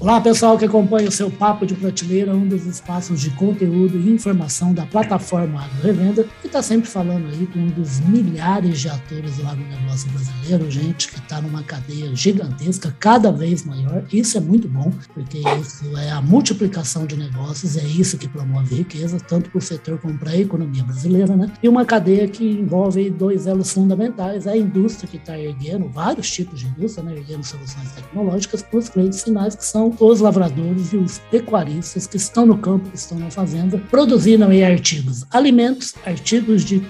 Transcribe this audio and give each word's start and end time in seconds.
Olá, 0.00 0.20
pessoal 0.20 0.56
que 0.56 0.64
acompanha 0.64 1.08
o 1.08 1.12
seu 1.12 1.28
Papo 1.28 1.66
de 1.66 1.74
Prateleira, 1.74 2.32
um 2.32 2.46
dos 2.46 2.64
espaços 2.66 3.20
de 3.20 3.30
conteúdo 3.30 3.98
e 3.98 4.12
informação 4.12 4.72
da 4.72 4.86
plataforma 4.86 5.60
Agro 5.60 5.82
Revenda, 5.82 6.24
que 6.40 6.46
está 6.46 6.62
sempre 6.62 6.88
falando 6.88 7.26
aí 7.26 7.48
com 7.48 7.58
um 7.58 7.66
dos 7.66 7.98
milhares 7.98 8.80
de 8.80 8.88
atores 8.88 9.38
do 9.38 9.48
agronegócio 9.48 10.08
brasileiro, 10.12 10.70
gente 10.70 11.08
que 11.08 11.18
está 11.18 11.40
numa 11.40 11.64
cadeia 11.64 12.14
gigantesca, 12.14 12.94
cada 13.00 13.32
vez 13.32 13.64
maior. 13.64 14.04
Isso 14.12 14.38
é 14.38 14.40
muito 14.40 14.68
bom, 14.68 14.92
porque 15.12 15.38
isso 15.60 15.84
é 15.98 16.10
a 16.10 16.22
multiplicação 16.22 17.04
de 17.04 17.16
negócios, 17.16 17.76
é 17.76 17.82
isso 17.82 18.16
que 18.16 18.28
promove 18.28 18.76
riqueza, 18.76 19.18
tanto 19.18 19.50
para 19.50 19.58
o 19.58 19.60
setor 19.60 19.98
como 19.98 20.16
para 20.16 20.30
a 20.30 20.36
economia 20.36 20.84
brasileira, 20.84 21.34
né? 21.34 21.50
E 21.60 21.68
uma 21.68 21.84
cadeia 21.84 22.28
que 22.28 22.44
envolve 22.44 23.10
dois 23.10 23.48
elos 23.48 23.72
fundamentais, 23.72 24.46
a 24.46 24.56
indústria 24.56 25.08
que 25.08 25.16
está 25.16 25.36
erguendo, 25.36 25.88
vários 25.88 26.30
tipos 26.30 26.60
de 26.60 26.68
indústria, 26.68 27.02
né? 27.02 27.16
erguendo 27.16 27.42
soluções 27.42 27.90
tecnológicas 27.90 28.62
para 28.62 28.78
os 28.78 28.88
clientes 28.88 29.24
finais, 29.24 29.56
que 29.56 29.64
são 29.64 29.87
os 30.00 30.20
lavradores 30.20 30.92
e 30.92 30.96
os 30.96 31.18
pecuaristas 31.30 32.06
que 32.06 32.16
estão 32.16 32.46
no 32.46 32.58
campo, 32.58 32.90
que 32.90 32.96
estão 32.96 33.18
na 33.18 33.30
fazenda, 33.30 33.78
produzindo 33.90 34.44
aí 34.44 34.64
artigos, 34.64 35.24
alimentos, 35.30 35.94
artigos 36.04 36.64
de 36.64 36.80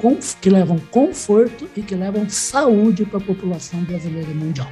que 0.40 0.50
levam 0.50 0.78
conforto 0.90 1.68
e 1.76 1.82
que 1.82 1.94
levam 1.94 2.28
saúde 2.28 3.04
para 3.04 3.18
a 3.18 3.22
população 3.22 3.82
brasileira 3.84 4.30
e 4.30 4.34
mundial. 4.34 4.68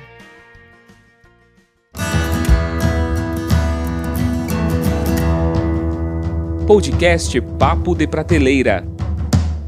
Podcast 6.67 7.41
Papo 7.41 7.95
de 7.95 8.09
Prateleira 8.09 8.96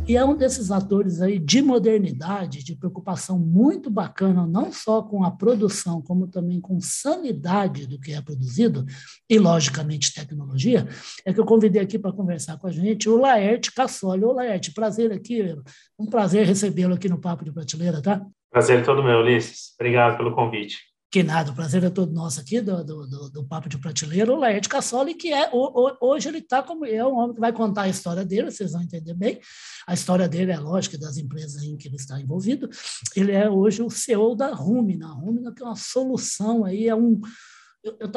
e 0.09 0.17
é 0.17 0.25
um 0.25 0.35
desses 0.35 0.71
atores 0.71 1.21
aí 1.21 1.39
de 1.39 1.61
modernidade, 1.61 2.65
de 2.65 2.75
preocupação 2.75 3.39
muito 3.39 3.91
bacana, 3.91 4.47
não 4.47 4.73
só 4.73 5.03
com 5.03 5.23
a 5.23 5.31
produção, 5.31 6.01
como 6.01 6.27
também 6.27 6.59
com 6.61 6.81
sanidade 6.81 7.87
do 7.87 8.01
que 8.01 8.15
é 8.15 8.23
produzido, 8.23 8.87
e, 9.29 9.39
logicamente, 9.39 10.15
tecnologia, 10.15 10.89
é 11.27 11.33
que 11.35 11.39
eu 11.39 11.45
convidei 11.45 11.83
aqui 11.83 11.99
para 11.99 12.11
conversar 12.11 12.57
com 12.57 12.67
a 12.67 12.73
gente 12.73 13.07
o 13.07 13.19
Laerte 13.19 13.71
Cassoli. 13.71 14.25
Ô, 14.25 14.33
Laerte, 14.33 14.73
prazer 14.73 15.13
aqui, 15.13 15.55
um 15.99 16.07
prazer 16.07 16.47
recebê-lo 16.47 16.95
aqui 16.95 17.09
no 17.09 17.21
Papo 17.21 17.45
de 17.45 17.53
Prateleira, 17.53 18.01
tá? 18.01 18.25
Prazer 18.51 18.83
todo 18.87 19.05
meu, 19.05 19.19
Ulisses. 19.19 19.75
Obrigado 19.79 20.17
pelo 20.17 20.35
convite. 20.35 20.79
Que 21.11 21.23
nada, 21.23 21.51
o 21.51 21.55
prazer 21.55 21.83
é 21.85 21.89
todo 21.89 22.13
nosso 22.13 22.39
aqui, 22.39 22.61
do, 22.61 22.85
do, 22.85 23.07
do, 23.07 23.31
do 23.31 23.45
Papo 23.45 23.67
de 23.67 23.79
Prateleira, 23.79 24.31
o 24.31 24.37
Laerte 24.37 24.69
Cassoli, 24.69 25.15
que 25.15 25.33
é, 25.33 25.49
o, 25.55 25.89
o, 25.89 25.97
hoje 26.03 26.29
ele 26.29 26.39
está 26.39 26.63
como, 26.63 26.85
é 26.85 27.03
um 27.03 27.17
homem 27.17 27.35
que 27.35 27.41
vai 27.41 27.51
contar 27.51 27.83
a 27.83 27.89
história 27.89 28.27
dele, 28.27 28.51
vocês 28.51 28.73
vão 28.73 28.83
entender 28.83 29.15
bem, 29.15 29.41
a 29.87 29.95
história 29.95 30.29
dele 30.29 30.53
é 30.53 30.59
lógica 30.59 30.99
das 30.99 31.17
empresas 31.17 31.63
em 31.63 31.79
que 31.79 31.89
ele 31.89 31.97
está 31.97 32.21
envolvido, 32.21 32.69
ele 33.17 33.33
é 33.33 33.49
hoje 33.49 33.83
o 33.83 33.89
CEO 33.89 34.37
da 34.37 34.53
Rumina, 34.53 35.07
a 35.09 35.13
Rumina 35.13 35.51
que 35.55 35.63
é 35.63 35.67
uma 35.67 35.77
solução 35.77 36.67
aí, 36.67 36.87
é 36.87 36.95
um, 36.95 37.19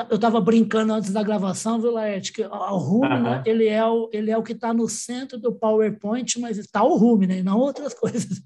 eu 0.09 0.15
estava 0.15 0.41
brincando 0.41 0.93
antes 0.93 1.11
da 1.11 1.23
gravação, 1.23 1.79
viu, 1.79 1.91
Laerte, 1.91 2.33
que 2.33 2.41
o 2.43 2.77
Rumina, 2.77 3.37
uhum. 3.37 3.43
ele, 3.45 3.67
é 3.67 3.85
o, 3.85 4.09
ele 4.11 4.31
é 4.31 4.37
o 4.37 4.43
que 4.43 4.53
está 4.53 4.73
no 4.73 4.87
centro 4.87 5.39
do 5.39 5.53
PowerPoint, 5.53 6.39
mas 6.39 6.57
está 6.57 6.83
o 6.83 6.97
Rumina 6.97 7.35
e 7.35 7.43
não 7.43 7.57
outras 7.57 7.93
coisas. 7.99 8.41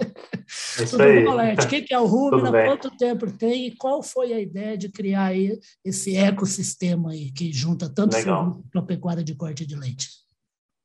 Isso 0.48 0.92
Tudo 0.92 1.04
aí. 1.04 1.24
Bom, 1.24 1.34
Laerte? 1.34 1.66
O 1.66 1.70
que 1.70 1.94
é 1.94 2.00
o 2.00 2.06
Rumina? 2.06 2.52
Quanto 2.66 2.96
tempo 2.98 3.32
tem? 3.32 3.68
E 3.68 3.76
qual 3.76 4.04
foi 4.04 4.34
a 4.34 4.40
ideia 4.40 4.78
de 4.78 4.90
criar 4.90 5.26
aí 5.26 5.58
esse 5.84 6.16
ecossistema 6.16 7.12
aí 7.12 7.32
que 7.32 7.52
junta 7.52 7.90
tanto 7.90 8.16
para 8.72 8.82
a 8.82 8.86
pecuária 8.86 9.24
de 9.24 9.36
corte 9.36 9.66
de 9.66 9.76
leite? 9.76 10.08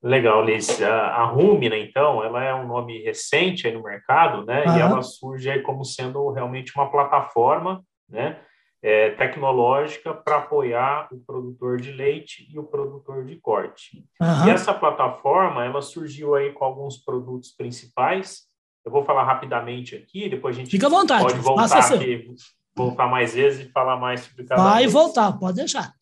Legal, 0.03 0.43
Liz. 0.43 0.81
A, 0.81 1.25
Rumina, 1.25 1.77
então, 1.77 2.25
ela 2.25 2.43
é 2.43 2.55
um 2.55 2.67
nome 2.67 3.03
recente 3.03 3.67
aí 3.67 3.75
no 3.75 3.83
mercado, 3.83 4.47
né? 4.47 4.65
E 4.65 4.81
ela 4.81 5.03
surge 5.03 5.61
como 5.61 5.85
sendo 5.85 6.31
realmente 6.31 6.73
uma 6.75 6.91
plataforma, 6.91 7.85
né? 8.09 8.41
É, 8.83 9.11
tecnológica 9.11 10.14
para 10.14 10.39
apoiar 10.39 11.09
o 11.12 11.19
produtor 11.19 11.81
de 11.81 11.92
leite 11.92 12.48
e 12.50 12.59
o 12.59 12.64
produtor 12.64 13.25
de 13.25 13.37
corte. 13.37 14.05
Uhum. 14.20 14.47
E 14.47 14.50
essa 14.50 14.72
plataforma, 14.72 15.64
ela 15.64 15.83
surgiu 15.83 16.34
aí 16.34 16.53
com 16.53 16.64
alguns 16.64 16.97
produtos 16.97 17.50
principais. 17.50 18.48
Eu 18.84 18.91
vou 18.91 19.05
falar 19.05 19.25
rapidamente 19.25 19.94
aqui, 19.94 20.28
depois 20.28 20.56
a 20.56 20.60
gente 20.60 20.71
Fica 20.71 20.87
à 20.87 20.91
vontade, 20.91 21.25
pode 21.25 21.38
voltar 21.41 21.94
aqui, 21.94 22.34
voltar 22.75 23.06
mais 23.06 23.34
vezes 23.34 23.66
e 23.66 23.71
falar 23.71 23.97
mais 23.99 24.22
sobre 24.22 24.44
cada 24.44 24.62
Vai 24.62 24.87
voltar, 24.87 25.32
pode 25.38 25.56
deixar. 25.56 25.93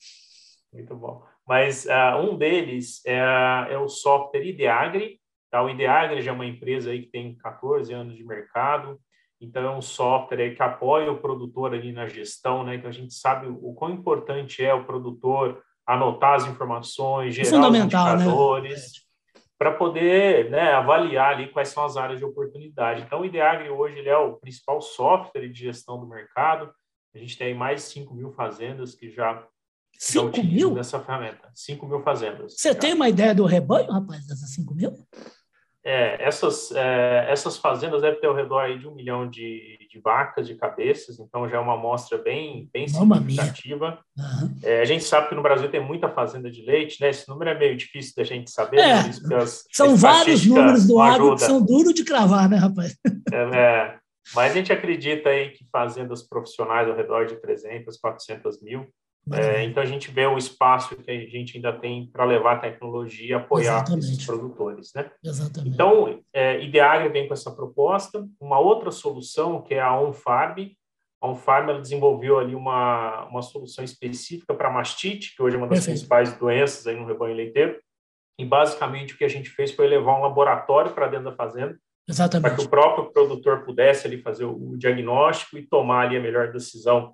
Muito 0.72 0.94
bom. 0.94 1.22
Mas 1.46 1.86
uh, 1.86 2.20
um 2.20 2.36
deles 2.36 3.02
é, 3.04 3.18
é, 3.70 3.78
o 3.78 3.88
software 3.88 4.46
Ideagri. 4.46 5.18
Tá? 5.50 5.62
O 5.62 5.70
Ideagri 5.70 6.20
já 6.20 6.30
é 6.30 6.34
uma 6.34 6.46
empresa 6.46 6.90
aí 6.90 7.02
que 7.02 7.10
tem 7.10 7.34
14 7.36 7.92
anos 7.92 8.16
de 8.16 8.22
mercado, 8.22 9.00
então, 9.40 9.62
é 9.62 9.70
um 9.70 9.80
software 9.80 10.54
que 10.54 10.62
apoia 10.62 11.12
o 11.12 11.20
produtor 11.20 11.72
ali 11.72 11.92
na 11.92 12.06
gestão, 12.06 12.64
né? 12.64 12.74
Então, 12.74 12.90
a 12.90 12.92
gente 12.92 13.14
sabe 13.14 13.46
o 13.46 13.72
quão 13.74 13.92
importante 13.92 14.64
é 14.64 14.74
o 14.74 14.84
produtor 14.84 15.62
anotar 15.86 16.34
as 16.34 16.46
informações, 16.46 17.34
gerar 17.34 17.66
os 17.66 17.72
né? 17.72 17.78
indicadores, 17.78 18.82
né? 18.82 19.42
para 19.56 19.72
poder 19.72 20.50
né, 20.50 20.72
avaliar 20.72 21.34
ali 21.34 21.48
quais 21.48 21.68
são 21.68 21.84
as 21.84 21.96
áreas 21.96 22.18
de 22.18 22.24
oportunidade. 22.24 23.02
Então, 23.02 23.20
o 23.20 23.24
Ideagri 23.24 23.70
hoje 23.70 23.98
ele 23.98 24.08
é 24.08 24.16
o 24.16 24.34
principal 24.34 24.80
software 24.80 25.48
de 25.48 25.64
gestão 25.64 25.98
do 25.98 26.06
mercado. 26.06 26.72
A 27.14 27.18
gente 27.18 27.36
tem 27.36 27.54
mais 27.54 27.82
de 27.82 27.88
5 27.88 28.14
mil 28.14 28.32
fazendas 28.32 28.94
que 28.94 29.10
já 29.10 29.44
5 29.98 30.44
mil? 30.44 30.74
dessa 30.74 31.00
ferramenta. 31.00 31.50
5 31.54 31.86
mil 31.86 32.02
fazendas. 32.02 32.54
Você 32.56 32.72
já. 32.72 32.78
tem 32.78 32.94
uma 32.94 33.08
ideia 33.08 33.34
do 33.34 33.44
rebanho, 33.46 33.90
rapaz, 33.90 34.26
dessas 34.26 34.54
5 34.54 34.74
mil? 34.74 34.92
É, 35.88 36.22
essas, 36.22 36.70
é, 36.72 37.26
essas 37.30 37.56
fazendas 37.56 38.02
devem 38.02 38.20
ter 38.20 38.26
ao 38.26 38.34
redor 38.34 38.60
aí 38.60 38.78
de 38.78 38.86
um 38.86 38.94
milhão 38.94 39.26
de, 39.26 39.78
de 39.90 39.98
vacas, 39.98 40.46
de 40.46 40.54
cabeças, 40.54 41.18
então 41.18 41.48
já 41.48 41.56
é 41.56 41.60
uma 41.60 41.72
amostra 41.72 42.18
bem, 42.18 42.68
bem 42.70 42.86
significativa. 42.86 43.98
Uhum. 44.14 44.54
É, 44.62 44.82
a 44.82 44.84
gente 44.84 45.02
sabe 45.04 45.30
que 45.30 45.34
no 45.34 45.40
Brasil 45.40 45.70
tem 45.70 45.80
muita 45.80 46.10
fazenda 46.10 46.50
de 46.50 46.60
leite, 46.60 47.00
né? 47.00 47.08
Esse 47.08 47.26
número 47.26 47.48
é 47.48 47.58
meio 47.58 47.74
difícil 47.74 48.12
da 48.14 48.22
gente 48.22 48.50
saber. 48.50 48.80
É, 48.80 48.98
as, 49.34 49.64
são 49.72 49.96
vários 49.96 50.44
números 50.44 50.86
do 50.86 51.00
agro 51.00 51.34
que 51.36 51.40
são 51.40 51.64
duros 51.64 51.94
de 51.94 52.04
cravar, 52.04 52.50
né, 52.50 52.58
rapaz? 52.58 52.94
É, 53.32 53.56
é, 53.58 53.98
mas 54.34 54.52
a 54.52 54.54
gente 54.54 54.70
acredita 54.70 55.30
aí 55.30 55.52
que 55.52 55.66
fazendas 55.72 56.22
profissionais 56.22 56.86
ao 56.86 56.94
redor 56.94 57.24
de 57.24 57.36
300, 57.36 57.96
400 57.96 58.62
mil 58.62 58.86
é, 59.32 59.64
então 59.64 59.82
a 59.82 59.86
gente 59.86 60.10
vê 60.10 60.26
o 60.26 60.38
espaço 60.38 60.96
que 60.96 61.10
a 61.10 61.14
gente 61.14 61.56
ainda 61.56 61.72
tem 61.72 62.06
para 62.06 62.24
levar 62.24 62.54
a 62.54 62.58
tecnologia 62.58 63.28
e 63.28 63.34
apoiar 63.34 63.76
Exatamente. 63.76 64.04
esses 64.04 64.26
produtores, 64.26 64.92
né? 64.94 65.10
Exatamente. 65.24 65.74
Então, 65.74 66.20
é, 66.32 66.62
Ideagri 66.62 67.08
vem 67.08 67.26
com 67.26 67.34
essa 67.34 67.50
proposta. 67.50 68.26
Uma 68.40 68.58
outra 68.58 68.90
solução 68.90 69.60
que 69.62 69.74
é 69.74 69.80
a 69.80 69.98
OnFarm. 69.98 70.70
A 71.20 71.28
OnFarm 71.28 71.70
ela 71.70 71.80
desenvolveu 71.80 72.38
ali 72.38 72.54
uma, 72.54 73.24
uma 73.26 73.42
solução 73.42 73.84
específica 73.84 74.54
para 74.54 74.70
mastite, 74.70 75.34
que 75.34 75.42
hoje 75.42 75.56
é 75.56 75.58
uma 75.58 75.66
das 75.66 75.78
Perfeito. 75.78 75.96
principais 75.96 76.38
doenças 76.38 76.86
aí 76.86 76.96
no 76.96 77.06
rebanho 77.06 77.34
leiteiro. 77.34 77.78
E 78.38 78.44
basicamente 78.44 79.14
o 79.14 79.18
que 79.18 79.24
a 79.24 79.28
gente 79.28 79.50
fez 79.50 79.72
foi 79.72 79.88
levar 79.88 80.16
um 80.16 80.22
laboratório 80.22 80.92
para 80.92 81.08
dentro 81.08 81.24
da 81.24 81.36
fazenda, 81.36 81.76
para 82.40 82.54
que 82.54 82.62
o 82.62 82.68
próprio 82.68 83.12
produtor 83.12 83.64
pudesse 83.64 84.06
ali 84.06 84.22
fazer 84.22 84.44
o 84.44 84.76
diagnóstico 84.78 85.58
e 85.58 85.66
tomar 85.66 86.06
ali 86.06 86.16
a 86.16 86.20
melhor 86.20 86.52
decisão 86.52 87.12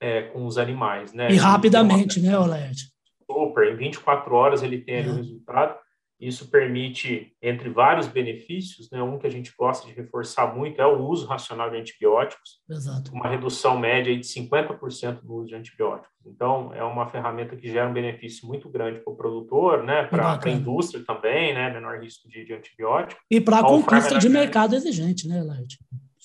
é, 0.00 0.22
com 0.22 0.46
os 0.46 0.58
animais, 0.58 1.12
né? 1.12 1.30
E 1.30 1.36
rapidamente, 1.36 2.20
né, 2.20 2.38
Oled? 2.38 2.88
Super, 3.30 3.72
em 3.72 3.76
24 3.76 4.34
horas 4.34 4.62
ele 4.62 4.78
tem 4.78 4.98
ali 4.98 5.08
o 5.10 5.16
resultado. 5.16 5.76
Isso 6.18 6.50
permite, 6.50 7.36
entre 7.42 7.68
vários 7.68 8.06
benefícios, 8.06 8.90
né, 8.90 9.02
um 9.02 9.18
que 9.18 9.26
a 9.26 9.30
gente 9.30 9.52
gosta 9.56 9.86
de 9.86 9.92
reforçar 9.92 10.54
muito 10.54 10.80
é 10.80 10.86
o 10.86 11.06
uso 11.06 11.26
racional 11.26 11.68
de 11.68 11.76
antibióticos. 11.76 12.62
Exato. 12.70 13.12
Uma 13.12 13.28
redução 13.28 13.78
média 13.78 14.16
de 14.16 14.22
50% 14.22 15.22
no 15.22 15.34
uso 15.34 15.48
de 15.48 15.54
antibióticos. 15.54 16.16
Então, 16.24 16.72
é 16.74 16.82
uma 16.82 17.06
ferramenta 17.06 17.54
que 17.54 17.70
gera 17.70 17.88
um 17.88 17.92
benefício 17.92 18.48
muito 18.48 18.66
grande 18.70 19.00
para 19.00 19.12
o 19.12 19.16
produtor, 19.16 19.82
né, 19.82 20.04
para 20.04 20.40
a 20.42 20.50
indústria 20.50 21.04
também, 21.04 21.52
né, 21.52 21.70
menor 21.70 22.00
risco 22.00 22.26
de, 22.30 22.46
de 22.46 22.54
antibiótico. 22.54 23.20
E 23.30 23.38
para 23.38 23.58
a 23.58 23.64
conquista 23.64 24.18
de 24.18 24.30
mercado 24.30 24.74
exigente, 24.74 25.28
né, 25.28 25.42
Laerte? 25.42 25.78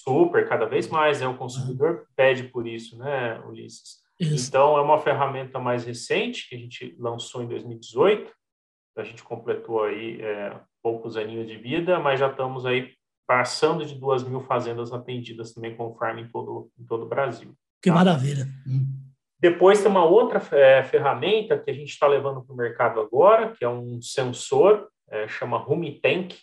Super, 0.03 0.47
cada 0.47 0.65
vez 0.65 0.87
mais, 0.87 1.21
né? 1.21 1.27
O 1.27 1.37
consumidor 1.37 2.07
pede 2.15 2.43
por 2.43 2.67
isso, 2.67 2.97
né, 2.97 3.39
Ulisses? 3.47 4.01
Isso. 4.19 4.49
Então, 4.49 4.77
é 4.77 4.81
uma 4.81 4.99
ferramenta 4.99 5.59
mais 5.59 5.83
recente 5.83 6.47
que 6.47 6.55
a 6.55 6.57
gente 6.57 6.95
lançou 6.99 7.41
em 7.41 7.47
2018. 7.47 8.31
A 8.97 9.03
gente 9.03 9.23
completou 9.23 9.83
aí 9.83 10.21
é, 10.21 10.59
poucos 10.83 11.17
aninhos 11.17 11.47
de 11.47 11.57
vida, 11.57 11.99
mas 11.99 12.19
já 12.19 12.29
estamos 12.29 12.65
aí 12.65 12.93
passando 13.27 13.85
de 13.85 13.95
duas 13.95 14.23
mil 14.23 14.41
fazendas 14.41 14.91
atendidas 14.91 15.53
também 15.53 15.75
com 15.75 15.95
farm 15.95 16.19
em 16.19 16.27
todo, 16.27 16.69
em 16.77 16.83
todo 16.85 17.05
o 17.05 17.09
Brasil. 17.09 17.53
Que 17.81 17.89
tá? 17.89 17.95
maravilha! 17.95 18.47
Depois 19.39 19.81
tem 19.81 19.89
uma 19.89 20.05
outra 20.05 20.39
é, 20.55 20.83
ferramenta 20.83 21.57
que 21.57 21.71
a 21.71 21.73
gente 21.73 21.89
está 21.89 22.05
levando 22.05 22.43
para 22.43 22.53
o 22.53 22.57
mercado 22.57 22.99
agora, 22.99 23.53
que 23.53 23.65
é 23.65 23.69
um 23.69 23.99
sensor, 24.01 24.87
é, 25.09 25.27
chama 25.27 25.57
Rumitank. 25.57 26.37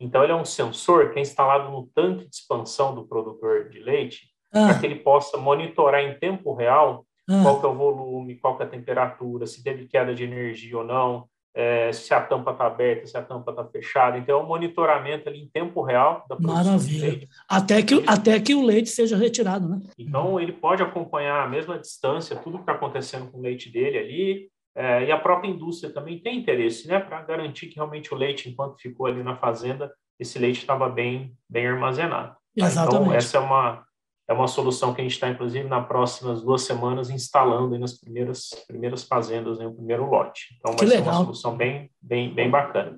Então, 0.00 0.22
ele 0.22 0.32
é 0.32 0.36
um 0.36 0.44
sensor 0.44 1.10
que 1.10 1.18
é 1.18 1.22
instalado 1.22 1.70
no 1.70 1.88
tanque 1.94 2.28
de 2.28 2.36
expansão 2.36 2.94
do 2.94 3.06
produtor 3.06 3.68
de 3.68 3.80
leite, 3.80 4.28
ah. 4.52 4.66
para 4.66 4.78
que 4.78 4.86
ele 4.86 4.96
possa 4.96 5.36
monitorar 5.36 6.02
em 6.02 6.18
tempo 6.18 6.54
real 6.54 7.04
ah. 7.28 7.42
qual 7.42 7.62
é 7.62 7.66
o 7.66 7.74
volume, 7.74 8.36
qual 8.36 8.58
é 8.60 8.64
a 8.64 8.68
temperatura, 8.68 9.46
se 9.46 9.62
teve 9.62 9.86
queda 9.86 10.14
de 10.14 10.24
energia 10.24 10.78
ou 10.78 10.84
não, 10.84 11.28
é, 11.54 11.92
se 11.92 12.14
a 12.14 12.20
tampa 12.20 12.52
está 12.52 12.66
aberta, 12.66 13.06
se 13.06 13.16
a 13.16 13.22
tampa 13.22 13.50
está 13.50 13.64
fechada. 13.64 14.16
Então, 14.16 14.38
é 14.38 14.42
um 14.42 14.46
monitoramento 14.46 15.28
ali 15.28 15.40
em 15.40 15.48
tempo 15.48 15.82
real 15.82 16.24
da 16.28 16.36
produção 16.36 16.64
Maravilha. 16.64 17.28
Até 17.48 17.82
que, 17.82 18.04
até 18.06 18.38
que 18.38 18.54
o 18.54 18.62
leite 18.62 18.90
seja 18.90 19.16
retirado, 19.16 19.68
né? 19.68 19.80
Então, 19.98 20.38
ele 20.38 20.52
pode 20.52 20.82
acompanhar 20.84 21.44
a 21.44 21.48
mesma 21.48 21.76
distância, 21.76 22.36
tudo 22.36 22.58
que 22.58 22.62
está 22.62 22.74
acontecendo 22.74 23.28
com 23.30 23.38
o 23.38 23.42
leite 23.42 23.70
dele 23.70 23.98
ali, 23.98 24.48
é, 24.78 25.06
e 25.06 25.10
a 25.10 25.18
própria 25.18 25.50
indústria 25.50 25.92
também 25.92 26.20
tem 26.20 26.38
interesse, 26.38 26.86
né, 26.86 27.00
para 27.00 27.20
garantir 27.22 27.66
que 27.66 27.74
realmente 27.74 28.14
o 28.14 28.16
leite, 28.16 28.48
enquanto 28.48 28.80
ficou 28.80 29.06
ali 29.06 29.24
na 29.24 29.34
fazenda, 29.34 29.92
esse 30.20 30.38
leite 30.38 30.60
estava 30.60 30.88
bem, 30.88 31.36
bem 31.50 31.66
armazenado. 31.66 32.28
Tá? 32.28 32.38
Então, 32.54 32.66
Exatamente. 32.68 33.02
Então, 33.02 33.12
essa 33.12 33.38
é 33.38 33.40
uma, 33.40 33.84
é 34.28 34.32
uma 34.32 34.46
solução 34.46 34.94
que 34.94 35.00
a 35.00 35.02
gente 35.02 35.14
está, 35.14 35.28
inclusive, 35.28 35.66
nas 35.68 35.84
próximas 35.88 36.42
duas 36.44 36.62
semanas 36.62 37.10
instalando 37.10 37.76
nas 37.76 37.98
primeiras, 37.98 38.50
primeiras 38.68 39.02
fazendas, 39.02 39.58
né, 39.58 39.66
o 39.66 39.74
primeiro 39.74 40.08
lote. 40.08 40.54
Então, 40.56 40.70
vai 40.70 40.78
que 40.78 40.86
ser 40.86 40.98
legal. 40.98 41.12
uma 41.12 41.24
solução 41.24 41.56
bem, 41.56 41.90
bem, 42.00 42.32
bem 42.32 42.48
bacana. 42.48 42.96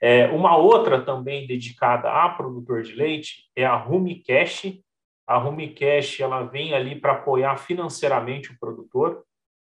É, 0.00 0.28
uma 0.28 0.56
outra 0.56 1.04
também 1.04 1.44
dedicada 1.44 2.08
a 2.08 2.28
produtor 2.28 2.84
de 2.84 2.92
leite 2.92 3.50
é 3.56 3.66
a 3.66 3.74
Rumi 3.74 4.22
Cash. 4.22 4.78
A 5.26 5.36
Rumi 5.38 5.74
Cash 5.74 6.20
ela 6.20 6.44
vem 6.44 6.72
ali 6.72 6.94
para 6.94 7.14
apoiar 7.14 7.56
financeiramente 7.56 8.52
o 8.52 8.58
produtor. 8.60 9.24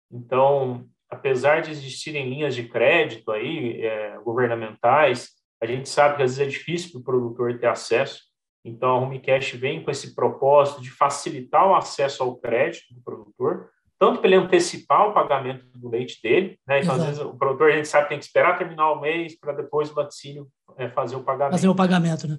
Então, 0.08 0.86
apesar 1.12 1.60
de 1.60 1.70
existirem 1.70 2.30
linhas 2.30 2.54
de 2.54 2.64
crédito 2.64 3.30
aí 3.30 3.82
é, 3.82 4.18
governamentais, 4.24 5.28
a 5.62 5.66
gente 5.66 5.86
sabe 5.86 6.16
que 6.16 6.22
às 6.22 6.36
vezes 6.36 6.48
é 6.48 6.50
difícil 6.50 6.90
para 6.90 7.00
o 7.00 7.04
produtor 7.04 7.58
ter 7.58 7.66
acesso. 7.66 8.22
Então, 8.64 8.90
a 8.90 8.98
Homecash 8.98 9.52
vem 9.52 9.84
com 9.84 9.90
esse 9.90 10.14
propósito 10.14 10.80
de 10.80 10.90
facilitar 10.90 11.68
o 11.68 11.74
acesso 11.74 12.22
ao 12.22 12.36
crédito 12.36 12.94
do 12.94 13.02
produtor, 13.02 13.68
tanto 13.98 14.20
para 14.20 14.28
ele 14.28 14.36
antecipar 14.36 15.08
o 15.08 15.12
pagamento 15.12 15.66
do 15.74 15.90
leite 15.90 16.18
dele, 16.22 16.58
né? 16.66 16.80
Então, 16.80 16.94
Exato. 16.94 17.00
às 17.00 17.06
vezes, 17.06 17.22
o 17.22 17.36
produtor, 17.36 17.70
a 17.70 17.76
gente 17.76 17.88
sabe, 17.88 18.08
tem 18.08 18.18
que 18.18 18.24
esperar 18.24 18.56
terminar 18.56 18.90
o 18.92 19.00
mês 19.00 19.38
para 19.38 19.52
depois 19.52 19.90
o 19.90 19.94
laticínio 19.94 20.48
é, 20.78 20.88
fazer 20.88 21.16
o 21.16 21.22
pagamento. 21.22 21.52
Fazer 21.52 21.68
o 21.68 21.74
pagamento, 21.74 22.26
né? 22.26 22.38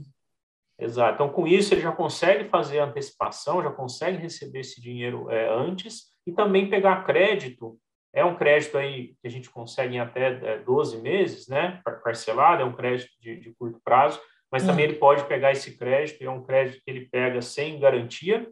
Exato. 0.80 1.14
Então, 1.14 1.30
com 1.30 1.48
isso, 1.48 1.74
ele 1.76 1.82
já 1.82 1.92
consegue 1.92 2.50
fazer 2.50 2.80
a 2.80 2.86
antecipação, 2.86 3.62
já 3.62 3.70
consegue 3.70 4.18
receber 4.18 4.62
esse 4.62 4.82
dinheiro 4.82 5.30
é, 5.30 5.48
antes 5.54 6.06
e 6.26 6.32
também 6.32 6.70
pegar 6.70 7.06
crédito. 7.06 7.78
É 8.14 8.24
um 8.24 8.36
crédito 8.36 8.78
aí 8.78 9.16
que 9.22 9.28
a 9.28 9.30
gente 9.30 9.50
consegue 9.50 9.96
em 9.96 10.00
até 10.00 10.54
é, 10.54 10.58
12 10.60 11.02
meses, 11.02 11.48
né? 11.48 11.82
Parcelado, 12.04 12.62
é 12.62 12.66
um 12.66 12.76
crédito 12.76 13.12
de, 13.20 13.40
de 13.40 13.54
curto 13.56 13.82
prazo 13.84 14.20
mas 14.54 14.64
também 14.64 14.86
ele 14.86 14.98
pode 14.98 15.26
pegar 15.26 15.52
esse 15.52 15.76
crédito, 15.76 16.22
é 16.22 16.30
um 16.30 16.44
crédito 16.44 16.80
que 16.86 16.92
ele 16.92 17.08
pega 17.08 17.42
sem 17.42 17.80
garantia, 17.80 18.48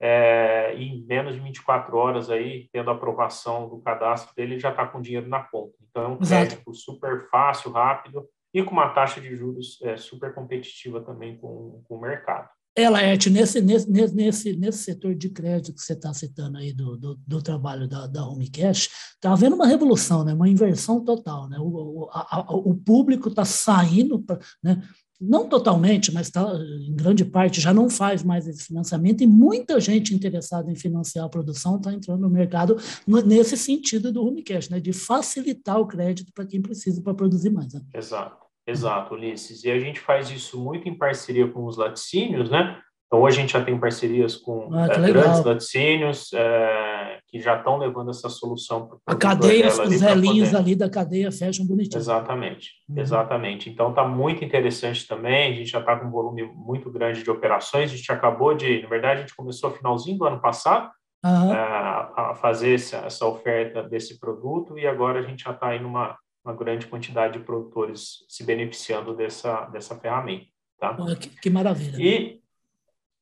é, 0.00 0.72
e 0.76 0.84
em 0.84 1.04
menos 1.04 1.34
de 1.34 1.40
24 1.40 1.96
horas 1.96 2.30
aí, 2.30 2.68
tendo 2.72 2.90
a 2.90 2.94
aprovação 2.94 3.68
do 3.68 3.80
cadastro 3.82 4.32
dele, 4.36 4.52
ele 4.52 4.60
já 4.60 4.70
está 4.70 4.86
com 4.86 5.02
dinheiro 5.02 5.28
na 5.28 5.42
conta. 5.42 5.74
Então, 5.90 6.04
é 6.04 6.06
um 6.06 6.16
crédito 6.16 6.70
Exato. 6.70 6.74
super 6.74 7.28
fácil, 7.28 7.72
rápido, 7.72 8.24
e 8.54 8.62
com 8.62 8.70
uma 8.70 8.90
taxa 8.90 9.20
de 9.20 9.34
juros 9.34 9.82
é, 9.82 9.96
super 9.96 10.32
competitiva 10.32 11.00
também 11.00 11.36
com, 11.36 11.82
com 11.88 11.96
o 11.96 12.00
mercado. 12.00 12.48
Ela, 12.74 13.02
Ed, 13.04 13.28
nesse, 13.28 13.60
nesse, 13.60 13.90
nesse, 13.90 14.56
nesse 14.56 14.78
setor 14.78 15.14
de 15.14 15.28
crédito 15.28 15.74
que 15.74 15.82
você 15.82 15.92
está 15.92 16.12
citando 16.14 16.56
aí 16.56 16.72
do, 16.72 16.96
do, 16.96 17.20
do, 17.26 17.42
trabalho 17.42 17.86
da, 17.86 18.06
da 18.06 18.26
Home 18.26 18.48
Cash, 18.48 18.88
está 19.14 19.32
havendo 19.32 19.56
uma 19.56 19.66
revolução, 19.66 20.24
né? 20.24 20.32
uma 20.32 20.48
inversão 20.48 21.04
total. 21.04 21.48
Né? 21.50 21.58
O, 21.60 22.08
a, 22.10 22.46
o 22.50 22.74
público 22.74 23.28
está 23.28 23.44
saindo, 23.44 24.22
pra, 24.22 24.38
né? 24.62 24.82
não 25.22 25.48
totalmente, 25.48 26.12
mas 26.12 26.30
tá, 26.30 26.42
em 26.80 26.94
grande 26.94 27.24
parte 27.24 27.60
já 27.60 27.72
não 27.72 27.88
faz 27.88 28.24
mais 28.24 28.48
esse 28.48 28.64
financiamento 28.64 29.22
e 29.22 29.26
muita 29.26 29.78
gente 29.78 30.12
interessada 30.12 30.70
em 30.70 30.74
financiar 30.74 31.26
a 31.26 31.28
produção 31.28 31.76
está 31.76 31.92
entrando 31.92 32.22
no 32.22 32.30
mercado 32.30 32.76
nesse 33.06 33.56
sentido 33.56 34.10
do 34.10 34.24
home 34.26 34.42
cash, 34.42 34.68
né, 34.68 34.80
de 34.80 34.92
facilitar 34.92 35.78
o 35.78 35.86
crédito 35.86 36.32
para 36.34 36.44
quem 36.44 36.60
precisa 36.60 37.00
para 37.00 37.14
produzir 37.14 37.50
mais. 37.50 37.72
Né? 37.72 37.80
Exato, 37.94 38.44
exato, 38.66 39.14
Ulisses. 39.14 39.64
E 39.64 39.70
a 39.70 39.78
gente 39.78 40.00
faz 40.00 40.30
isso 40.30 40.60
muito 40.60 40.88
em 40.88 40.96
parceria 40.96 41.46
com 41.48 41.64
os 41.64 41.76
laticínios, 41.76 42.50
né? 42.50 42.80
Então, 43.12 43.24
hoje 43.24 43.36
a 43.36 43.40
gente 43.42 43.52
já 43.52 43.62
tem 43.62 43.78
parcerias 43.78 44.36
com 44.36 44.70
ah, 44.72 44.86
é, 44.86 45.12
grandes 45.12 45.44
laticínios 45.44 46.32
é, 46.32 47.18
que 47.28 47.38
já 47.40 47.58
estão 47.58 47.76
levando 47.76 48.08
essa 48.08 48.30
solução 48.30 48.88
para 48.88 48.98
A 49.14 49.14
cadeia, 49.14 49.68
os 49.68 50.00
velhinhos 50.00 50.48
poder... 50.48 50.62
ali 50.62 50.74
da 50.74 50.88
cadeia 50.88 51.30
fecham 51.30 51.66
bonitinho. 51.66 51.98
Exatamente, 51.98 52.70
uhum. 52.88 52.98
exatamente. 52.98 53.68
Então, 53.68 53.90
está 53.90 54.08
muito 54.08 54.42
interessante 54.42 55.06
também. 55.06 55.52
A 55.52 55.54
gente 55.54 55.70
já 55.70 55.80
está 55.80 55.94
com 55.94 56.06
um 56.06 56.10
volume 56.10 56.42
muito 56.54 56.90
grande 56.90 57.22
de 57.22 57.30
operações. 57.30 57.92
A 57.92 57.96
gente 57.96 58.10
acabou 58.10 58.54
de, 58.54 58.80
na 58.80 58.88
verdade, 58.88 59.18
a 59.18 59.20
gente 59.20 59.36
começou 59.36 59.68
no 59.68 59.76
finalzinho 59.76 60.16
do 60.16 60.24
ano 60.24 60.40
passado 60.40 60.90
uhum. 61.22 61.52
é, 61.52 61.58
a 61.58 62.34
fazer 62.40 62.76
essa, 62.76 62.96
essa, 62.98 63.26
oferta 63.26 63.82
desse 63.82 64.18
produto 64.18 64.78
e 64.78 64.86
agora 64.86 65.20
a 65.20 65.22
gente 65.22 65.44
já 65.44 65.50
está 65.50 65.68
aí 65.68 65.80
numa 65.80 66.16
uma 66.44 66.54
grande 66.54 66.86
quantidade 66.86 67.38
de 67.38 67.44
produtores 67.44 68.24
se 68.28 68.44
beneficiando 68.44 69.14
dessa, 69.14 69.66
dessa 69.66 69.98
ferramenta. 69.98 70.46
Tá? 70.78 70.96
que, 71.16 71.28
que 71.28 71.50
maravilha. 71.50 71.96
E 71.96 72.42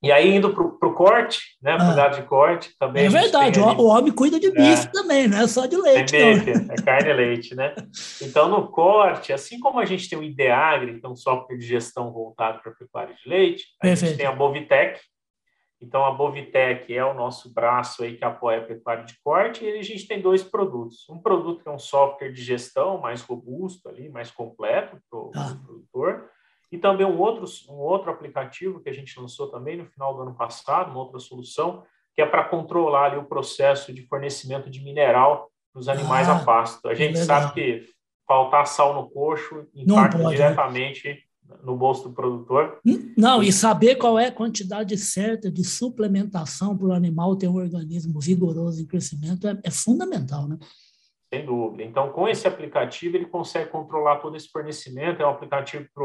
e 0.03 0.11
aí, 0.11 0.35
indo 0.35 0.55
para 0.55 0.89
o 0.89 0.95
corte, 0.95 1.59
né? 1.61 1.77
Para 1.77 2.07
ah. 2.07 2.09
de 2.09 2.23
corte 2.23 2.75
também. 2.79 3.05
É 3.05 3.09
verdade, 3.11 3.61
o, 3.61 3.85
homem 3.85 4.11
cuida 4.11 4.41
de 4.41 4.47
é. 4.47 4.51
bife 4.51 4.87
é. 4.87 4.91
também, 4.91 5.29
não 5.29 5.39
é 5.39 5.47
só 5.47 5.67
de 5.67 5.77
leite. 5.77 6.17
É, 6.17 6.35
bife, 6.37 6.51
é 6.51 6.83
carne 6.83 7.11
e 7.11 7.13
leite, 7.13 7.55
né? 7.55 7.75
Então, 8.23 8.49
no 8.49 8.69
corte, 8.69 9.33
assim 9.33 9.61
como 9.61 9.79
a 9.79 9.85
gente 9.85 10.09
tem 10.09 10.19
o 10.19 10.23
Ideagre, 10.23 10.93
então 10.93 11.15
software 11.15 11.59
de 11.59 11.67
gestão 11.67 12.13
voltado 12.13 12.63
para 12.63 12.73
pecuária 12.73 13.15
de 13.15 13.29
leite, 13.29 13.65
a 13.79 13.83
Perfeito. 13.83 14.11
gente 14.11 14.19
tem 14.19 14.27
a 14.27 14.33
Bovitec. 14.33 15.01
Então, 15.81 16.05
a 16.05 16.11
Bovitec 16.11 16.95
é 16.95 17.05
o 17.05 17.15
nosso 17.15 17.53
braço 17.53 18.03
aí 18.03 18.17
que 18.17 18.25
apoia 18.25 18.59
a 18.59 18.65
pecuária 18.65 19.05
de 19.05 19.19
corte, 19.25 19.65
e 19.65 19.79
a 19.79 19.83
gente 19.83 20.07
tem 20.07 20.21
dois 20.21 20.43
produtos. 20.43 21.09
Um 21.09 21.19
produto 21.19 21.63
que 21.63 21.69
é 21.69 21.73
um 21.73 21.79
software 21.79 22.33
de 22.33 22.43
gestão 22.43 22.99
mais 22.99 23.23
robusto 23.23 23.89
ali, 23.89 24.09
mais 24.11 24.31
completo 24.31 24.99
para 25.09 25.19
o 25.19 25.31
ah. 25.35 25.57
produtor 25.65 26.31
e 26.73 26.79
também 26.79 27.07
um 27.07 27.19
outro, 27.19 27.45
um 27.69 27.79
outro 27.79 28.11
aplicativo 28.11 28.81
que 28.81 28.89
a 28.89 28.93
gente 28.93 29.19
lançou 29.19 29.51
também 29.51 29.77
no 29.77 29.87
final 29.87 30.15
do 30.15 30.23
ano 30.23 30.35
passado, 30.35 30.91
uma 30.91 31.01
outra 31.01 31.19
solução, 31.19 31.85
que 32.15 32.23
é 32.23 32.27
para 32.27 32.45
controlar 32.45 33.07
ali 33.07 33.17
o 33.17 33.25
processo 33.25 33.93
de 33.93 34.07
fornecimento 34.07 34.71
de 34.71 34.83
mineral 34.83 35.51
para 35.73 35.81
os 35.81 35.89
animais 35.89 36.29
ah, 36.29 36.37
a 36.37 36.45
pasto. 36.45 36.89
A 36.89 36.95
gente 36.95 37.19
sabe 37.19 37.53
que 37.55 37.85
faltar 38.27 38.67
sal 38.67 38.95
no 38.95 39.11
coxo 39.11 39.67
impacta 39.75 40.19
né? 40.19 40.31
diretamente? 40.31 41.25
No 41.63 41.77
bolso 41.77 42.09
do 42.09 42.15
produtor. 42.15 42.79
Hum, 42.87 43.13
não, 43.17 43.43
e 43.43 43.53
saber 43.53 43.97
qual 43.97 44.19
é 44.19 44.27
a 44.27 44.33
quantidade 44.33 44.97
certa 44.97 45.51
de 45.51 45.65
suplementação 45.65 46.77
para 46.77 46.87
o 46.87 46.93
animal 46.93 47.37
ter 47.37 47.49
um 47.49 47.57
organismo 47.57 48.21
vigoroso 48.21 48.83
em 48.83 48.87
crescimento 48.87 49.47
é, 49.47 49.59
é 49.65 49.71
fundamental, 49.71 50.49
né? 50.49 50.59
Sem 51.33 51.47
dúvida. 51.47 51.85
Então, 51.85 52.11
com 52.11 52.29
esse 52.29 52.49
aplicativo, 52.49 53.17
ele 53.17 53.27
consegue 53.27 53.71
controlar 53.71 54.17
todo 54.17 54.37
esse 54.37 54.49
fornecimento. 54.49 55.23
É 55.23 55.27
um 55.27 55.31
aplicativo 55.31 55.87
para 55.95 56.05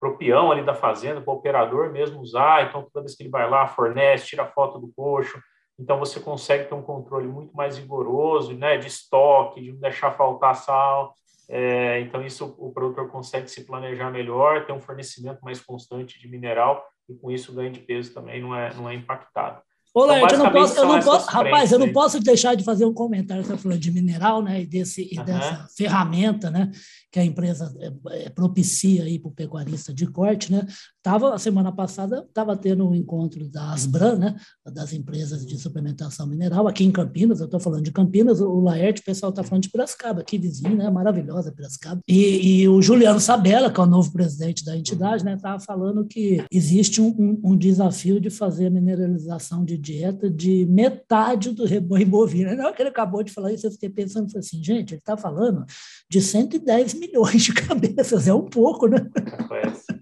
para 0.00 0.10
o 0.10 0.16
peão 0.16 0.52
ali 0.52 0.64
da 0.64 0.74
fazenda, 0.74 1.20
para 1.20 1.32
o 1.32 1.36
operador 1.36 1.90
mesmo 1.90 2.20
usar. 2.20 2.68
Então, 2.68 2.82
toda 2.82 3.04
vez 3.04 3.16
que 3.16 3.22
ele 3.24 3.30
vai 3.30 3.48
lá, 3.48 3.66
fornece, 3.66 4.26
tira 4.26 4.46
foto 4.46 4.78
do 4.78 4.92
coxo. 4.94 5.40
Então, 5.78 5.98
você 5.98 6.20
consegue 6.20 6.68
ter 6.68 6.74
um 6.74 6.82
controle 6.82 7.26
muito 7.28 7.54
mais 7.54 7.76
rigoroso, 7.78 8.54
né, 8.54 8.76
de 8.78 8.88
estoque, 8.88 9.60
de 9.60 9.72
não 9.72 9.80
deixar 9.80 10.12
faltar 10.12 10.54
sal. 10.54 11.14
É, 11.48 12.00
então, 12.00 12.24
isso 12.24 12.54
o 12.58 12.70
produtor 12.72 13.08
consegue 13.10 13.48
se 13.48 13.64
planejar 13.64 14.10
melhor, 14.10 14.66
ter 14.66 14.72
um 14.72 14.80
fornecimento 14.80 15.40
mais 15.42 15.60
constante 15.60 16.18
de 16.18 16.28
mineral 16.28 16.84
e, 17.08 17.14
com 17.14 17.30
isso, 17.30 17.52
o 17.52 17.54
ganho 17.54 17.72
de 17.72 17.80
peso 17.80 18.12
também 18.12 18.40
não 18.40 18.54
é, 18.54 18.74
não 18.74 18.88
é 18.88 18.94
impactado. 18.94 19.62
Ô, 19.94 20.04
então, 20.04 20.28
eu 20.28 20.38
não 20.38 20.52
posso, 20.52 20.78
eu 20.78 20.86
não 20.86 21.00
posso 21.00 21.30
rapaz, 21.30 21.72
eu 21.72 21.78
não 21.78 21.92
posso 21.92 22.20
deixar 22.20 22.54
de 22.54 22.62
fazer 22.62 22.84
um 22.84 22.92
comentário. 22.92 23.42
Você 23.42 23.56
falou 23.56 23.78
de 23.78 23.90
mineral, 23.90 24.42
né? 24.42 24.60
E, 24.60 24.66
desse, 24.66 25.08
e 25.10 25.16
dessa 25.24 25.66
ferramenta, 25.76 26.50
né? 26.50 26.70
Que 27.10 27.18
a 27.18 27.24
empresa 27.24 27.74
é, 27.80 28.26
é, 28.26 28.28
propicia 28.28 29.04
aí 29.04 29.18
para 29.18 29.28
o 29.28 29.34
pecuarista 29.34 29.92
de 29.92 30.06
corte, 30.06 30.52
né? 30.52 30.66
Tava, 31.08 31.34
a 31.34 31.38
semana 31.38 31.72
passada, 31.72 32.22
estava 32.28 32.54
tendo 32.54 32.86
um 32.86 32.94
encontro 32.94 33.48
da 33.48 33.72
Asbran, 33.72 34.16
né? 34.16 34.36
Das 34.74 34.92
empresas 34.92 35.46
de 35.46 35.56
suplementação 35.56 36.26
mineral, 36.26 36.68
aqui 36.68 36.84
em 36.84 36.90
Campinas. 36.90 37.40
Eu 37.40 37.46
estou 37.46 37.58
falando 37.58 37.82
de 37.82 37.90
Campinas, 37.90 38.42
o 38.42 38.60
Laerte, 38.60 39.00
o 39.00 39.04
pessoal 39.04 39.30
está 39.30 39.42
falando 39.42 39.62
de 39.62 39.70
Piracicaba, 39.70 40.20
aqui 40.20 40.36
vizinho, 40.36 40.76
né? 40.76 40.90
Maravilhosa 40.90 41.50
Piracicaba. 41.50 42.02
E, 42.06 42.60
e 42.60 42.68
o 42.68 42.82
Juliano 42.82 43.18
Sabella, 43.20 43.72
que 43.72 43.80
é 43.80 43.82
o 43.84 43.86
novo 43.86 44.12
presidente 44.12 44.62
da 44.62 44.76
entidade, 44.76 45.24
né? 45.24 45.32
Estava 45.32 45.58
falando 45.58 46.04
que 46.04 46.44
existe 46.52 47.00
um, 47.00 47.08
um, 47.18 47.40
um 47.42 47.56
desafio 47.56 48.20
de 48.20 48.28
fazer 48.28 48.66
a 48.66 48.70
mineralização 48.70 49.64
de 49.64 49.78
dieta 49.78 50.28
de 50.28 50.66
metade 50.66 51.52
do 51.52 51.64
rebanho 51.64 52.04
bovino. 52.06 52.54
Na 52.54 52.66
hora 52.66 52.76
que 52.76 52.82
ele 52.82 52.90
acabou 52.90 53.22
de 53.22 53.32
falar 53.32 53.50
isso, 53.50 53.66
eu 53.66 53.72
fiquei 53.72 53.88
pensando 53.88 54.28
assim, 54.36 54.62
gente, 54.62 54.92
ele 54.92 54.98
está 54.98 55.16
falando 55.16 55.64
de 56.10 56.20
110 56.20 56.92
milhões 56.92 57.44
de 57.44 57.54
cabeças, 57.56 58.28
é 58.28 58.34
um 58.34 58.44
pouco, 58.44 58.86
né? 58.86 59.08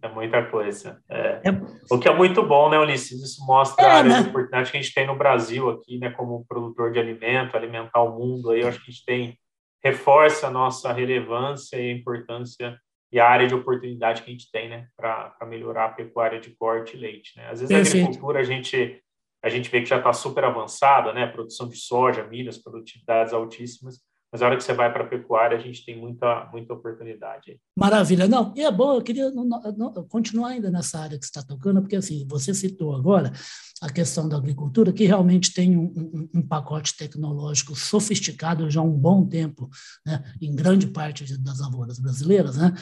É 0.07 0.15
muita 0.15 0.45
coisa. 0.45 1.03
É. 1.09 1.41
É. 1.45 1.51
O 1.91 1.99
que 1.99 2.09
é 2.09 2.15
muito 2.15 2.43
bom, 2.43 2.71
né, 2.71 2.79
Ulisses? 2.79 3.23
Isso 3.23 3.45
mostra 3.45 3.85
é, 3.85 3.91
a 3.91 4.03
né? 4.03 4.23
de 4.23 4.29
oportunidade 4.29 4.71
que 4.71 4.79
a 4.79 4.81
gente 4.81 4.95
tem 4.95 5.07
no 5.07 5.17
Brasil 5.17 5.69
aqui, 5.71 5.99
né, 5.99 6.11
como 6.11 6.45
produtor 6.47 6.93
de 6.93 6.99
alimento, 6.99 7.57
alimentar 7.57 8.03
o 8.03 8.19
mundo. 8.19 8.51
Aí 8.51 8.61
eu 8.61 8.69
acho 8.69 8.79
que 8.79 8.91
a 8.91 8.93
gente 8.93 9.05
tem 9.05 9.39
reforça 9.83 10.47
a 10.47 10.51
nossa 10.51 10.93
relevância 10.93 11.77
e 11.77 11.91
a 11.91 11.93
importância 11.93 12.79
e 13.13 13.21
a 13.21 13.29
área 13.29 13.47
de 13.47 13.55
oportunidade 13.55 14.23
que 14.23 14.31
a 14.31 14.33
gente 14.33 14.51
tem, 14.51 14.69
né, 14.69 14.89
para 14.97 15.35
melhorar 15.47 15.87
a 15.87 15.91
pecuária 15.91 16.41
de 16.41 16.51
corte 16.51 16.97
e 16.97 17.01
leite, 17.01 17.37
né? 17.37 17.49
Às 17.51 17.61
vezes 17.61 17.95
a 17.95 17.99
agricultura 17.99 18.41
a 18.41 18.45
gente 18.45 19.01
a 19.43 19.49
gente 19.49 19.71
vê 19.71 19.81
que 19.81 19.89
já 19.89 19.99
está 19.99 20.13
super 20.13 20.45
avançada, 20.45 21.13
né? 21.13 21.27
Produção 21.27 21.69
de 21.69 21.77
soja, 21.77 22.27
milhas, 22.27 22.59
produtividades 22.59 23.33
altíssimas, 23.33 24.01
mas 24.33 24.43
a 24.43 24.47
hora 24.47 24.57
que 24.57 24.65
você 24.65 24.73
vai 24.73 24.93
para 24.93 25.05
a 25.05 25.07
pecuária, 25.07 25.57
a 25.57 25.61
gente 25.61 25.85
tem 25.85 25.99
muita, 25.99 26.49
muita 26.53 26.75
oportunidade. 26.75 27.59
Maravilha. 27.79 28.27
Não, 28.27 28.53
e 28.57 28.63
é 28.63 28.71
bom, 28.71 28.95
eu 28.95 29.03
queria 29.03 29.31
não, 29.31 29.45
não, 29.45 29.93
continuar 30.09 30.49
ainda 30.49 30.71
nessa 30.71 30.99
área 30.99 31.19
que 31.19 31.25
você 31.25 31.31
está 31.31 31.43
tocando, 31.43 31.81
porque 31.81 31.97
assim, 31.97 32.27
você 32.29 32.53
citou 32.53 32.95
agora 32.95 33.33
a 33.83 33.91
questão 33.91 34.29
da 34.29 34.37
agricultura, 34.37 34.93
que 34.93 35.05
realmente 35.05 35.53
tem 35.53 35.77
um, 35.77 35.85
um, 35.85 36.29
um 36.37 36.43
pacote 36.43 36.97
tecnológico 36.97 37.75
sofisticado 37.77 38.71
já 38.71 38.81
há 38.81 38.83
um 38.83 38.91
bom 38.91 39.27
tempo, 39.27 39.69
né, 40.05 40.25
em 40.41 40.55
grande 40.55 40.87
parte 40.87 41.25
das 41.39 41.61
lavouras 41.61 41.99
brasileiras, 41.99 42.57
né? 42.57 42.73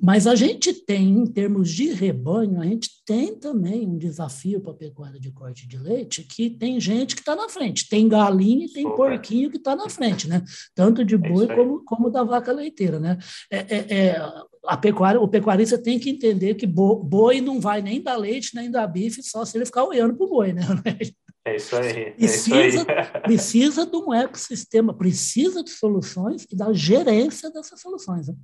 mas 0.00 0.26
a 0.26 0.34
gente 0.34 0.72
tem, 0.72 1.08
em 1.08 1.26
termos 1.26 1.70
de 1.70 1.92
rebanho, 1.92 2.60
a 2.60 2.64
gente 2.64 2.88
tem 3.06 3.34
também 3.34 3.86
um 3.86 3.98
desafio 3.98 4.60
para 4.60 4.72
a 4.72 4.76
pecuária 4.76 5.20
de 5.20 5.30
corte 5.30 5.68
de 5.68 5.76
leite, 5.76 6.22
que 6.22 6.48
tem 6.48 6.80
gente 6.80 7.14
que 7.14 7.20
está 7.20 7.36
na 7.36 7.48
frente, 7.48 7.88
tem 7.88 8.08
galinha 8.08 8.64
e 8.66 8.72
tem 8.72 8.86
Opa. 8.86 8.96
porquinho 8.96 9.50
que 9.50 9.58
está 9.58 9.76
na 9.76 9.88
frente, 9.88 10.28
né? 10.28 10.42
tanto 10.74 11.04
de 11.04 11.14
é 11.14 11.18
boi 11.18 11.44
é 11.44 11.54
como, 11.54 11.84
como 11.84 12.10
da 12.10 12.22
vaca 12.22 12.52
leiteira. 12.52 12.98
Né? 12.98 13.18
É, 13.50 13.58
é, 13.58 13.94
é, 13.94 14.32
a 14.66 14.76
pecuária, 14.76 15.20
o 15.20 15.28
pecuarista 15.28 15.76
tem 15.76 15.98
que 15.98 16.10
entender 16.10 16.54
que 16.54 16.66
boi 16.66 17.40
não 17.40 17.60
vai 17.60 17.82
nem 17.82 18.00
dar 18.00 18.16
leite, 18.16 18.54
nem 18.54 18.70
dar 18.70 18.86
bife, 18.86 19.22
só 19.22 19.44
se 19.44 19.58
ele 19.58 19.66
ficar 19.66 19.84
olhando 19.84 20.14
para 20.14 20.24
o 20.26 20.28
boi, 20.28 20.52
né? 20.52 20.62
É 21.46 21.56
isso 21.56 21.76
aí. 21.76 22.12
Precisa, 22.12 22.56
é 22.56 22.68
isso 22.68 22.78
aí. 22.88 23.20
precisa 23.20 23.86
de 23.86 23.96
um 23.96 24.14
ecossistema, 24.14 24.96
precisa 24.96 25.62
de 25.62 25.68
soluções 25.70 26.46
e 26.50 26.56
da 26.56 26.72
gerência 26.72 27.50
dessas 27.50 27.80
soluções. 27.82 28.28
Né? 28.28 28.34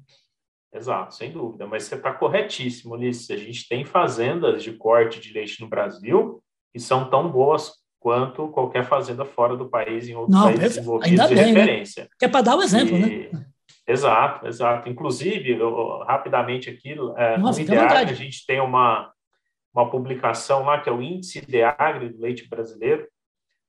Exato, 0.73 1.15
sem 1.15 1.33
dúvida. 1.33 1.67
Mas 1.67 1.85
você 1.85 1.97
está 1.97 2.13
corretíssimo, 2.13 2.95
Ulisses. 2.95 3.31
A 3.31 3.37
gente 3.37 3.69
tem 3.69 3.85
fazendas 3.85 4.63
de 4.63 4.73
corte 4.73 5.21
de 5.21 5.33
leite 5.33 5.61
no 5.61 5.69
Brasil 5.69 6.43
que 6.73 6.79
são 6.79 7.11
tão 7.11 7.29
boas 7.29 7.73
quanto 7.99 8.49
qualquer 8.49 8.85
fazenda 8.85 9.25
fora 9.25 9.57
do 9.57 9.69
país, 9.69 10.09
em 10.09 10.15
outros 10.15 10.35
Não, 10.35 10.45
países 10.45 10.77
desenvolvidos 10.77 11.21
ainda 11.21 11.29
de 11.29 11.35
bem, 11.35 11.53
né? 11.53 11.61
referência. 11.61 12.05
Né? 12.05 12.11
Que 12.19 12.25
é 12.25 12.29
para 12.29 12.43
dar 12.43 12.57
o 12.57 12.61
um 12.61 12.63
exemplo, 12.63 12.97
e... 12.97 13.29
né? 13.29 13.45
Exato, 13.87 14.47
exato. 14.47 14.89
Inclusive, 14.89 15.51
eu, 15.51 15.99
rapidamente 16.05 16.71
aqui, 16.71 16.93
é, 17.17 17.37
Nossa, 17.37 17.59
no 17.59 17.65
IDEAG, 17.65 18.11
a 18.11 18.15
gente 18.15 18.47
tem 18.47 18.61
uma, 18.61 19.13
uma 19.75 19.91
publicação 19.91 20.65
lá, 20.65 20.81
que 20.81 20.89
é 20.89 20.93
o 20.93 21.03
Índice 21.03 21.39
IDEAGRE 21.39 22.11
do 22.11 22.21
Leite 22.21 22.49
Brasileiro, 22.49 23.07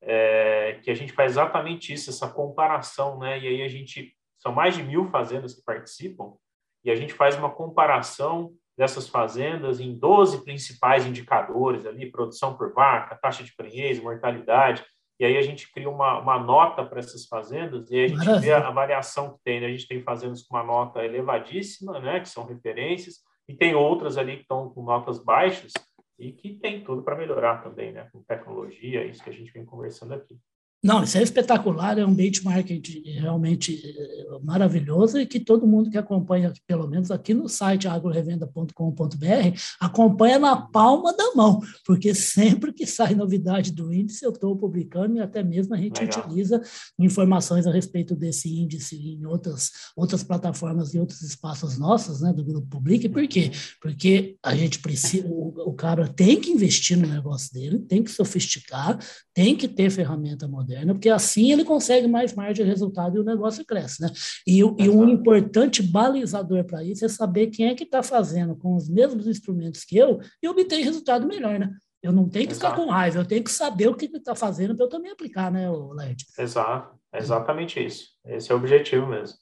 é, 0.01 0.79
que 0.84 0.91
a 0.91 0.93
gente 0.93 1.12
faz 1.12 1.34
exatamente 1.34 1.91
isso, 1.91 2.10
essa 2.10 2.27
comparação, 2.27 3.17
né? 3.17 3.39
E 3.39 3.48
aí 3.48 3.62
a 3.63 3.67
gente, 3.67 4.15
são 4.38 4.51
mais 4.51 4.75
de 4.75 4.84
mil 4.84 5.10
fazendas 5.10 5.55
que 5.55 5.63
participam, 5.63 6.34
e 6.83 6.91
a 6.91 6.95
gente 6.95 7.13
faz 7.13 7.38
uma 7.38 7.50
comparação 7.50 8.53
dessas 8.77 9.07
fazendas 9.07 9.79
em 9.79 9.97
12 9.97 10.43
principais 10.43 11.05
indicadores 11.05 11.85
ali, 11.85 12.11
produção 12.11 12.55
por 12.55 12.73
vaca, 12.73 13.15
taxa 13.15 13.43
de 13.43 13.55
prenhez, 13.55 14.01
mortalidade, 14.01 14.83
e 15.19 15.25
aí 15.25 15.38
a 15.38 15.41
gente 15.43 15.71
cria 15.71 15.88
uma, 15.88 16.19
uma 16.19 16.39
nota 16.39 16.83
para 16.83 16.97
essas 16.97 17.27
fazendas 17.27 17.91
e 17.91 18.05
a 18.05 18.07
gente 18.07 18.17
Maravilha. 18.17 18.39
vê 18.39 18.53
a, 18.53 18.67
a, 18.67 18.71
variação 18.71 19.33
que 19.33 19.43
tem. 19.43 19.61
Né? 19.61 19.67
A 19.67 19.69
gente 19.69 19.88
tem 19.88 20.01
fazendas 20.01 20.41
com 20.41 20.55
uma 20.55 20.63
nota 20.63 21.05
elevadíssima, 21.05 22.00
né? 22.00 22.19
que 22.19 22.27
são 22.27 22.43
referências, 22.43 23.19
e 23.47 23.53
tem 23.53 23.75
outras 23.75 24.17
ali 24.17 24.38
que 24.38 24.41
estão 24.41 24.69
com 24.71 24.81
notas 24.81 25.23
baixas 25.23 25.73
e 26.17 26.31
que 26.31 26.55
tem 26.55 26.83
tudo 26.83 27.03
para 27.03 27.15
melhorar 27.15 27.61
também, 27.61 27.91
né? 27.91 28.09
com 28.11 28.23
tecnologia, 28.23 29.05
isso 29.05 29.23
que 29.23 29.29
a 29.29 29.33
gente 29.33 29.51
vem 29.51 29.63
conversando 29.63 30.15
aqui. 30.15 30.39
Não, 30.83 31.03
isso 31.03 31.15
é 31.15 31.21
espetacular, 31.21 32.00
é 32.00 32.05
um 32.05 32.13
benchmark 32.13 32.67
realmente 33.05 33.79
eh, 33.85 34.39
maravilhoso 34.41 35.19
e 35.19 35.27
que 35.27 35.39
todo 35.39 35.67
mundo 35.67 35.91
que 35.91 35.97
acompanha, 35.97 36.51
pelo 36.65 36.88
menos 36.88 37.11
aqui 37.11 37.35
no 37.35 37.47
site 37.47 37.88
agrorevenda.com.br, 37.88 39.59
acompanha 39.79 40.39
na 40.39 40.55
palma 40.55 41.15
da 41.15 41.35
mão, 41.35 41.61
porque 41.85 42.15
sempre 42.15 42.73
que 42.73 42.88
sai 42.88 43.13
novidade 43.13 43.71
do 43.71 43.93
índice 43.93 44.25
eu 44.25 44.31
estou 44.31 44.57
publicando 44.57 45.17
e 45.17 45.19
até 45.19 45.43
mesmo 45.43 45.75
a 45.75 45.77
gente 45.77 46.01
Legal. 46.01 46.19
utiliza 46.19 46.59
informações 46.97 47.67
a 47.67 47.71
respeito 47.71 48.15
desse 48.15 48.50
índice 48.50 48.95
em 48.95 49.23
outras, 49.27 49.69
outras 49.95 50.23
plataformas 50.23 50.95
e 50.95 51.00
outros 51.00 51.21
espaços 51.21 51.77
nossos, 51.77 52.21
né, 52.21 52.33
do 52.33 52.43
Grupo 52.43 52.67
Public. 52.67 53.07
Por 53.07 53.27
quê? 53.27 53.51
Porque 53.79 54.35
a 54.43 54.55
gente 54.55 54.79
precisa, 54.79 55.27
o, 55.27 55.69
o 55.69 55.73
cara 55.73 56.07
tem 56.07 56.41
que 56.41 56.50
investir 56.50 56.97
no 56.97 57.07
negócio 57.07 57.53
dele, 57.53 57.77
tem 57.77 58.03
que 58.03 58.09
sofisticar, 58.09 58.97
tem 59.31 59.55
que 59.55 59.67
ter 59.67 59.91
ferramenta 59.91 60.47
moderna, 60.47 60.71
porque 60.94 61.10
assim 61.10 61.51
ele 61.51 61.63
consegue 61.63 62.08
mais 62.08 62.34
margem 62.34 62.63
de 62.63 62.70
resultado 62.70 63.18
e 63.18 63.20
o 63.20 63.24
negócio 63.24 63.66
cresce. 63.66 64.01
Né? 64.01 64.10
E, 64.48 64.60
e 64.60 64.90
um 64.90 65.08
importante 65.08 65.82
balizador 65.82 66.63
para 66.63 66.84
isso 66.84 67.06
é 67.06 67.10
saber 67.10 67.48
quem 67.48 67.68
é 67.68 67.75
que 67.75 67.84
está 67.84 68.01
fazendo 68.01 68.56
com 68.56 68.75
os 68.75 68.90
mesmos 68.90 69.28
instrumentos 69.28 69.84
que 69.84 69.98
eu 69.98 70.20
e 70.42 70.48
obter 70.48 70.82
resultado 70.82 71.28
melhor. 71.28 71.60
Né? 71.60 71.72
Eu 72.01 72.12
não 72.12 72.28
tenho 72.28 72.48
que 72.48 72.54
Exato. 72.54 72.74
ficar 72.74 72.84
com 72.84 72.90
raiva, 72.90 73.20
eu 73.20 73.25
tenho 73.25 73.44
que 73.44 73.51
saber 73.51 73.88
o 73.88 73.96
que 73.96 74.06
ele 74.06 74.18
está 74.18 74.34
fazendo 74.34 74.75
para 74.75 74.86
eu 74.86 74.90
também 74.90 75.12
aplicar, 75.12 75.51
né, 75.51 75.70
Led? 75.70 76.25
Exato, 76.38 76.98
exatamente 77.13 77.84
isso. 77.84 78.10
Esse 78.25 78.51
é 78.51 78.56
o 78.56 78.58
objetivo 78.58 79.06
mesmo. 79.08 79.38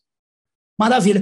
Maravilha. 0.77 1.21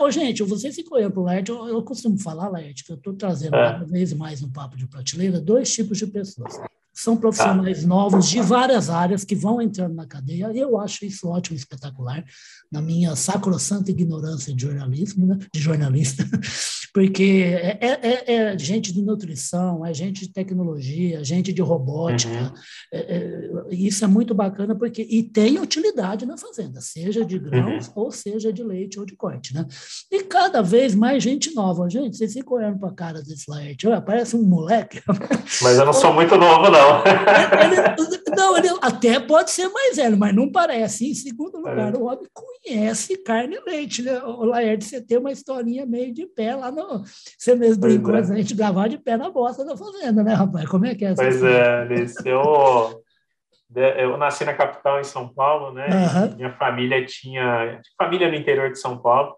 Ô, 0.00 0.10
gente, 0.10 0.42
vocês 0.42 0.74
se 0.74 0.84
conhecem 0.84 1.10
para 1.10 1.20
o 1.20 1.24
Laerte, 1.24 1.50
eu, 1.50 1.66
eu, 1.66 1.82
costumo 1.82 2.18
falar, 2.18 2.48
Laerte, 2.48 2.84
que 2.84 2.92
eu 2.92 2.96
estou 2.96 3.14
trazendo 3.14 3.56
é. 3.56 3.72
cada 3.72 3.84
vez 3.86 4.12
mais 4.12 4.42
no 4.42 4.52
Papo 4.52 4.76
de 4.76 4.86
Prateleira 4.86 5.40
dois 5.40 5.72
tipos 5.72 5.96
de 5.96 6.06
pessoas 6.06 6.60
são 6.98 7.16
profissionais 7.16 7.84
novos 7.84 8.28
de 8.28 8.40
várias 8.40 8.90
áreas 8.90 9.24
que 9.24 9.36
vão 9.36 9.62
entrando 9.62 9.94
na 9.94 10.06
cadeia, 10.06 10.50
e 10.52 10.58
eu 10.58 10.78
acho 10.78 11.04
isso 11.04 11.28
ótimo, 11.28 11.56
espetacular, 11.56 12.24
na 12.72 12.82
minha 12.82 13.14
sacrossanta 13.14 13.90
ignorância 13.90 14.52
de 14.52 14.62
jornalismo, 14.62 15.26
né, 15.26 15.38
de 15.52 15.60
jornalista, 15.60 16.24
porque 16.92 17.54
é, 17.54 17.78
é, 17.80 18.00
é, 18.02 18.34
é, 18.34 18.58
gente 18.58 18.92
de 18.92 19.00
nutrição, 19.00 19.86
é 19.86 19.94
gente 19.94 20.26
de 20.26 20.32
tecnologia, 20.32 21.22
gente 21.22 21.52
de 21.52 21.62
robótica, 21.62 22.32
uhum. 22.32 22.52
é, 22.92 22.98
é 22.98 23.74
isso 23.74 24.04
é 24.04 24.08
muito 24.08 24.34
bacana, 24.34 24.74
porque 24.74 25.06
e 25.08 25.22
tem 25.22 25.60
utilidade 25.60 26.26
na 26.26 26.36
fazenda, 26.36 26.80
seja 26.80 27.24
de 27.24 27.38
grãos, 27.38 27.86
uhum. 27.86 27.92
ou 27.94 28.10
seja 28.10 28.52
de 28.52 28.64
leite 28.64 28.98
ou 28.98 29.06
de 29.06 29.14
corte, 29.14 29.54
né? 29.54 29.64
E 30.10 30.24
cada 30.24 30.62
vez 30.62 30.94
mais 30.94 31.22
gente 31.22 31.54
nova, 31.54 31.88
gente, 31.88 32.16
vocês 32.16 32.32
ficam 32.32 32.56
olhando 32.56 32.78
para 32.78 32.88
a 32.88 32.94
cara 32.94 33.22
desse 33.22 33.48
Laerte, 33.48 33.86
parece 34.04 34.36
um 34.36 34.42
moleque. 34.42 35.00
Mas 35.62 35.78
eu 35.78 35.86
não 35.86 35.92
sou 35.92 36.12
muito 36.14 36.36
novo, 36.36 36.70
não. 36.70 36.87
Ele, 37.64 38.36
não, 38.36 38.56
ele 38.58 38.68
até 38.80 39.20
pode 39.20 39.50
ser 39.50 39.68
mais 39.68 39.96
velho, 39.96 40.16
mas 40.16 40.34
não 40.34 40.50
parece. 40.50 41.10
Em 41.10 41.14
segundo 41.14 41.58
lugar, 41.58 41.94
é. 41.94 41.96
o 41.96 42.04
homem 42.04 42.26
conhece 42.32 43.16
carne 43.18 43.56
e 43.56 43.70
leite, 43.70 44.02
né? 44.02 44.22
O 44.22 44.44
Laerte, 44.44 44.84
você 44.84 45.00
tem 45.00 45.18
uma 45.18 45.32
historinha 45.32 45.86
meio 45.86 46.12
de 46.12 46.26
pé 46.26 46.54
lá 46.54 46.70
no. 46.70 47.02
Você 47.38 47.54
mesmo 47.54 47.80
brincou, 47.80 48.14
é. 48.14 48.20
a 48.20 48.22
gente 48.22 48.54
gravar 48.54 48.88
de 48.88 48.98
pé 48.98 49.16
na 49.16 49.30
bosta 49.30 49.64
da 49.64 49.76
fazenda, 49.76 50.22
né, 50.22 50.34
rapaz? 50.34 50.68
Como 50.68 50.86
é 50.86 50.94
que 50.94 51.04
é 51.04 51.08
essa 51.08 51.22
Pois 51.22 51.42
é, 51.42 51.80
Alice, 51.80 52.28
eu, 52.28 53.02
eu 53.74 54.16
nasci 54.16 54.44
na 54.44 54.54
capital, 54.54 55.00
em 55.00 55.04
São 55.04 55.28
Paulo, 55.28 55.72
né? 55.72 55.86
Uhum. 55.86 56.36
Minha 56.36 56.52
família 56.52 57.04
tinha. 57.04 57.80
Família 57.96 58.28
no 58.28 58.34
interior 58.34 58.70
de 58.70 58.78
São 58.78 58.98
Paulo. 58.98 59.36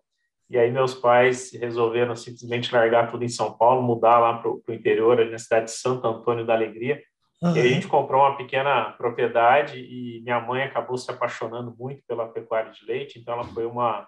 E 0.51 0.59
aí 0.59 0.69
meus 0.69 0.95
pais 0.95 1.53
resolveram 1.53 2.17
simplesmente 2.17 2.75
largar 2.75 3.09
tudo 3.09 3.23
em 3.23 3.29
São 3.29 3.53
Paulo, 3.53 3.83
mudar 3.83 4.19
lá 4.19 4.35
para 4.39 4.51
o 4.51 4.63
interior, 4.71 5.21
ali 5.21 5.31
na 5.31 5.39
cidade 5.39 5.67
de 5.67 5.71
Santo 5.71 6.05
Antônio 6.09 6.45
da 6.45 6.55
Alegria. 6.55 7.01
Uhum. 7.43 7.57
E 7.57 7.61
a 7.61 7.69
gente 7.69 7.89
comprou 7.89 8.21
uma 8.21 8.37
pequena 8.37 8.93
propriedade 8.93 9.79
e 9.79 10.21
minha 10.23 10.41
mãe 10.41 10.63
acabou 10.63 10.99
se 10.99 11.11
apaixonando 11.11 11.75
muito 11.79 12.03
pela 12.07 12.29
pecuária 12.29 12.71
de 12.71 12.85
leite, 12.85 13.19
então 13.19 13.35
ela 13.35 13.45
foi 13.45 13.65
uma 13.65 14.07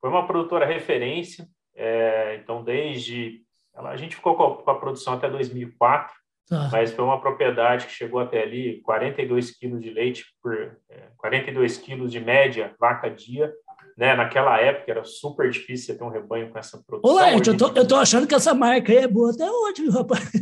foi 0.00 0.10
uma 0.10 0.26
produtora 0.26 0.66
referência. 0.66 1.46
É, 1.74 2.38
então 2.42 2.64
desde 2.64 3.42
ela, 3.74 3.90
a 3.90 3.96
gente 3.96 4.16
ficou 4.16 4.36
com 4.36 4.70
a, 4.70 4.74
produção 4.74 5.14
até 5.14 5.28
2004, 5.28 6.14
tá. 6.48 6.68
mas 6.72 6.92
foi 6.92 7.04
uma 7.04 7.20
propriedade 7.20 7.86
que 7.86 7.92
chegou 7.92 8.20
até 8.20 8.42
ali 8.42 8.80
42 8.82 9.50
quilos 9.50 9.82
de 9.82 9.90
leite 9.90 10.24
por 10.42 10.54
é, 10.90 11.08
42 11.18 11.78
quilos 11.78 12.10
de 12.10 12.20
média 12.20 12.74
vaca 12.80 13.10
dia. 13.10 13.52
Né, 13.94 14.14
naquela 14.16 14.58
época 14.58 14.90
era 14.90 15.04
super 15.04 15.50
difícil 15.50 15.98
ter 15.98 16.02
um 16.02 16.08
rebanho 16.08 16.50
com 16.50 16.58
essa 16.58 16.82
produção. 16.82 17.14
Olá, 17.14 17.30
eu 17.30 17.56
tô, 17.56 17.68
eu 17.78 17.86
tô 17.86 17.96
achando 17.96 18.26
que 18.26 18.34
essa 18.34 18.54
marca 18.54 18.90
aí 18.90 18.96
é 18.96 19.06
boa 19.06 19.30
até 19.30 19.48
hoje, 19.50 19.86
rapaz. 19.90 20.32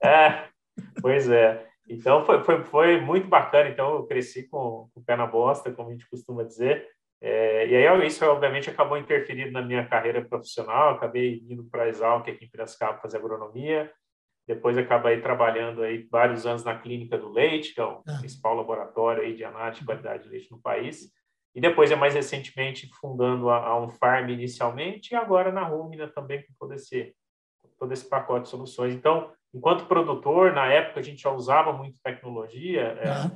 É, 0.00 0.44
Pois 1.04 1.28
é. 1.28 1.62
Então 1.86 2.24
foi, 2.24 2.42
foi, 2.42 2.64
foi 2.64 2.98
muito 2.98 3.28
bacana. 3.28 3.68
Então 3.68 3.96
eu 3.96 4.06
cresci 4.06 4.48
com, 4.48 4.88
com 4.94 5.00
o 5.00 5.04
pé 5.04 5.14
na 5.14 5.26
bosta, 5.26 5.70
como 5.70 5.90
a 5.90 5.92
gente 5.92 6.08
costuma 6.08 6.42
dizer. 6.42 6.88
É, 7.20 7.68
e 7.68 7.76
aí 7.76 8.06
isso 8.06 8.24
obviamente 8.24 8.70
acabou 8.70 8.96
interferindo 8.96 9.52
na 9.52 9.60
minha 9.60 9.86
carreira 9.86 10.24
profissional. 10.24 10.94
Acabei 10.94 11.44
indo 11.46 11.62
para 11.64 11.82
a 11.82 11.88
Exalc 11.88 12.26
aqui 12.26 12.46
em 12.46 12.48
Piracicaba 12.48 13.02
fazer 13.02 13.18
agronomia. 13.18 13.92
Depois 14.48 14.78
acabei 14.78 15.20
trabalhando 15.20 15.82
aí 15.82 16.08
vários 16.10 16.46
anos 16.46 16.64
na 16.64 16.78
clínica 16.78 17.18
do 17.18 17.28
leite, 17.28 17.74
que 17.74 17.80
é 17.82 17.84
o 17.84 18.02
ah. 18.08 18.16
principal 18.20 18.54
laboratório 18.54 19.22
aí 19.22 19.36
de 19.36 19.44
análise 19.44 19.80
de 19.80 19.84
qualidade 19.84 20.22
de 20.22 20.30
leite 20.30 20.50
no 20.50 20.58
país. 20.58 21.12
E 21.54 21.60
depois, 21.60 21.90
é 21.90 21.96
mais 21.96 22.14
recentemente, 22.14 22.88
fundando 22.98 23.50
a, 23.50 23.58
a 23.58 23.78
um 23.78 23.90
farm 23.90 24.30
inicialmente 24.30 25.12
e 25.12 25.16
agora 25.16 25.52
na 25.52 25.64
Rumina 25.64 26.08
também 26.08 26.42
com 26.46 26.54
todo 26.58 26.72
esse, 26.72 27.14
todo 27.78 27.92
esse 27.92 28.08
pacote 28.08 28.44
de 28.44 28.48
soluções. 28.48 28.94
Então, 28.94 29.30
enquanto 29.54 29.86
produtor, 29.86 30.52
na 30.52 30.66
época 30.66 31.00
a 31.00 31.02
gente 31.02 31.22
já 31.22 31.30
usava 31.30 31.72
muito 31.72 31.96
tecnologia, 32.02 32.98
é, 33.00 33.30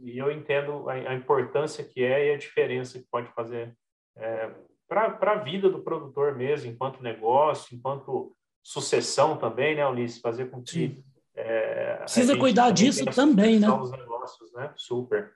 e 0.00 0.18
eu 0.18 0.30
entendo 0.30 0.88
a, 0.88 0.92
a, 0.92 1.14
importância 1.14 1.82
que 1.82 2.02
é 2.02 2.28
e 2.28 2.34
a 2.34 2.38
diferença 2.38 2.98
que 2.98 3.06
pode 3.10 3.28
fazer 3.32 3.74
é, 4.16 4.50
para 4.88 5.32
a 5.32 5.42
vida 5.42 5.70
do 5.70 5.82
produtor 5.82 6.36
mesmo, 6.36 6.70
enquanto 6.70 7.02
negócio, 7.02 7.74
enquanto 7.74 8.36
sucessão 8.62 9.36
também, 9.36 9.74
né, 9.74 9.86
Ulisses? 9.86 10.20
Fazer 10.20 10.50
com 10.50 10.62
que. 10.62 11.02
É, 11.34 11.96
Precisa 11.96 12.36
cuidar 12.36 12.70
disso 12.70 13.04
também, 13.06 13.58
né? 13.58 13.66
Dos 13.66 13.90
negócios, 13.90 14.52
né? 14.52 14.72
Super. 14.76 15.32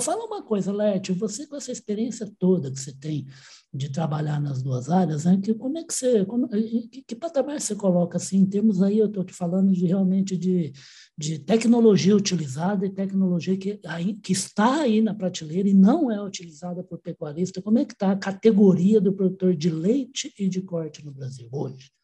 falo 0.00 0.26
uma 0.26 0.42
coisa, 0.42 0.72
Lete, 0.72 1.12
você 1.12 1.46
com 1.46 1.54
essa 1.54 1.70
experiência 1.70 2.28
toda 2.38 2.70
que 2.70 2.78
você 2.78 2.92
tem 2.98 3.26
de 3.76 3.90
trabalhar 3.90 4.40
nas 4.40 4.62
duas 4.62 4.88
áreas, 4.88 5.24
né, 5.24 5.38
que, 5.42 5.54
como 5.54 5.78
é 5.78 5.84
que 5.84 5.92
você, 5.92 6.24
como, 6.24 6.48
que, 6.48 7.04
que 7.06 7.14
patamar 7.14 7.60
você 7.60 7.74
coloca 7.74 8.16
assim, 8.16 8.38
em 8.38 8.46
termos 8.46 8.82
aí, 8.82 8.98
eu 8.98 9.06
estou 9.06 9.24
te 9.24 9.32
falando 9.32 9.72
de 9.72 9.86
realmente 9.86 10.36
de, 10.36 10.72
de 11.16 11.38
tecnologia 11.38 12.16
utilizada 12.16 12.86
e 12.86 12.90
tecnologia 12.90 13.56
que, 13.56 13.80
aí, 13.86 14.14
que 14.14 14.32
está 14.32 14.82
aí 14.82 15.00
na 15.00 15.14
prateleira 15.14 15.68
e 15.68 15.74
não 15.74 16.10
é 16.10 16.22
utilizada 16.22 16.82
por 16.82 16.98
pecuarista, 16.98 17.62
como 17.62 17.78
é 17.78 17.84
que 17.84 17.92
está 17.92 18.12
a 18.12 18.16
categoria 18.16 19.00
do 19.00 19.12
produtor 19.12 19.54
de 19.54 19.70
leite 19.70 20.32
e 20.38 20.48
de 20.48 20.62
corte 20.62 21.04
no 21.04 21.12
Brasil 21.12 21.48
hoje? 21.52 21.95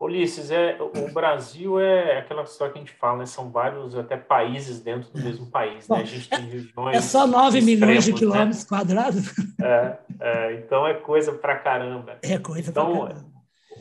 Ulisses, 0.00 0.50
é, 0.50 0.78
o 0.80 1.12
Brasil 1.12 1.78
é 1.78 2.18
aquela 2.18 2.42
história 2.42 2.72
que 2.72 2.78
a 2.78 2.82
gente 2.82 2.94
fala, 2.94 3.18
né? 3.18 3.26
São 3.26 3.50
vários 3.50 3.94
até 3.94 4.16
países 4.16 4.80
dentro 4.80 5.10
do 5.12 5.22
mesmo 5.22 5.50
país, 5.50 5.86
né? 5.88 5.98
A 5.98 6.04
gente 6.04 6.26
tem 6.26 6.40
regiões. 6.40 6.96
É 6.96 7.00
só 7.02 7.26
9 7.26 7.60
milhões 7.60 8.04
de 8.04 8.12
né? 8.12 8.18
quilômetros 8.18 8.62
né? 8.62 8.68
quadrados. 8.68 9.38
É, 9.60 9.98
é, 10.18 10.54
então 10.54 10.86
é 10.86 10.94
coisa 10.94 11.34
pra 11.34 11.54
caramba. 11.58 12.16
É 12.22 12.38
coisa 12.38 12.70
então, 12.70 12.96
pra 12.96 13.08
caramba. 13.08 13.30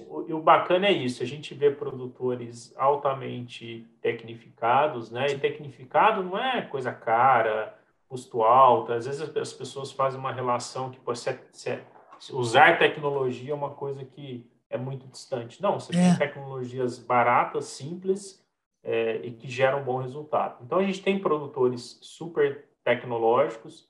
O, 0.10 0.36
o 0.36 0.42
bacana 0.42 0.88
é 0.88 0.92
isso, 0.92 1.24
a 1.24 1.26
gente 1.26 1.54
vê 1.54 1.72
produtores 1.72 2.74
altamente 2.76 3.88
tecnificados, 4.02 5.10
né? 5.10 5.28
E 5.28 5.40
tecnificado 5.40 6.22
não 6.22 6.38
é 6.38 6.62
coisa 6.64 6.92
cara, 6.92 7.74
custo 8.10 8.44
alto. 8.44 8.92
Às 8.92 9.06
vezes 9.06 9.22
as 9.22 9.54
pessoas 9.54 9.90
fazem 9.90 10.20
uma 10.20 10.34
relação 10.34 10.90
que 10.90 11.00
se, 11.16 11.40
se, 11.54 12.36
usar 12.36 12.78
tecnologia 12.78 13.54
é 13.54 13.56
uma 13.56 13.70
coisa 13.70 14.04
que 14.04 14.46
é 14.70 14.78
muito 14.78 15.08
distante. 15.08 15.62
Não, 15.62 15.80
você 15.80 15.96
é. 15.96 16.10
tem 16.10 16.18
tecnologias 16.18 17.00
baratas, 17.00 17.66
simples 17.66 18.44
é, 18.84 19.20
e 19.24 19.32
que 19.32 19.48
geram 19.48 19.82
um 19.82 19.84
bom 19.84 19.98
resultado. 19.98 20.58
Então, 20.64 20.78
a 20.78 20.84
gente 20.84 21.02
tem 21.02 21.20
produtores 21.20 21.98
super 22.02 22.66
tecnológicos, 22.84 23.88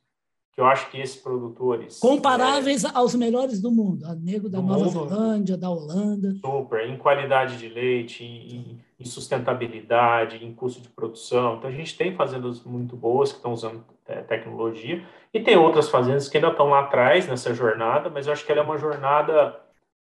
que 0.52 0.62
eu 0.62 0.66
acho 0.66 0.90
que 0.90 1.00
esses 1.00 1.16
produtores... 1.16 2.00
Comparáveis 2.00 2.84
é, 2.84 2.90
aos 2.94 3.14
melhores 3.16 3.62
do 3.62 3.72
mundo, 3.72 4.06
a 4.06 4.16
nego 4.16 4.50
da 4.50 4.62
Nova 4.62 4.86
mundo, 4.86 5.10
Zelândia, 5.10 5.58
da 5.58 5.70
Holanda. 5.70 6.34
Super, 6.44 6.90
em 6.90 6.98
qualidade 6.98 7.58
de 7.58 7.70
leite, 7.70 8.24
em, 8.24 8.80
em, 9.00 9.06
sustentabilidade, 9.06 10.44
em 10.44 10.54
custo 10.54 10.82
de 10.82 10.90
produção. 10.90 11.58
Então, 11.58 11.70
a 11.70 11.74
gente 11.74 11.96
tem 11.96 12.16
fazendas 12.16 12.64
muito 12.64 12.96
boas 12.96 13.32
que 13.32 13.38
estão 13.38 13.54
usando 13.54 13.84
é, 14.08 14.22
tecnologia, 14.22 15.06
e 15.32 15.40
tem 15.40 15.56
outras 15.56 15.88
fazendas 15.88 16.28
que 16.28 16.38
ainda 16.38 16.50
estão 16.50 16.70
lá 16.70 16.80
atrás 16.80 17.28
nessa 17.28 17.54
jornada, 17.54 18.10
mas 18.10 18.26
eu 18.26 18.34
acho 18.34 18.44
que 18.44 18.52
ela 18.52 18.62
é 18.62 18.64
uma 18.64 18.80
jornada 18.80 19.56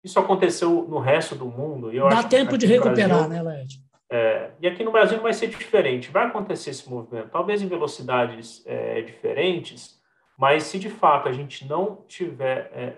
isso 0.04 0.18
aconteceu 0.20 0.87
no 0.88 0.99
resto 0.99 1.34
do 1.34 1.46
mundo. 1.46 1.92
E 1.92 1.96
eu 1.96 2.08
Dá 2.08 2.23
tempo 2.23 2.58
de 2.58 2.66
recuperar, 2.66 3.26
Brasil, 3.26 3.28
né, 3.28 3.42
Led? 3.42 3.82
É, 4.11 4.50
e 4.61 4.66
aqui 4.68 4.84
no 4.84 4.92
Brasil 4.92 5.20
vai 5.20 5.32
ser 5.32 5.49
diferente. 5.49 6.11
Vai 6.11 6.26
acontecer 6.26 6.70
esse 6.70 6.88
movimento, 6.88 7.30
talvez 7.30 7.62
em 7.62 7.66
velocidades 7.66 8.62
é, 8.66 9.00
diferentes, 9.00 9.99
mas 10.38 10.64
se 10.64 10.78
de 10.78 10.90
fato 10.90 11.28
a 11.28 11.32
gente 11.32 11.66
não 11.66 12.04
tiver 12.06 12.70
é, 12.75 12.92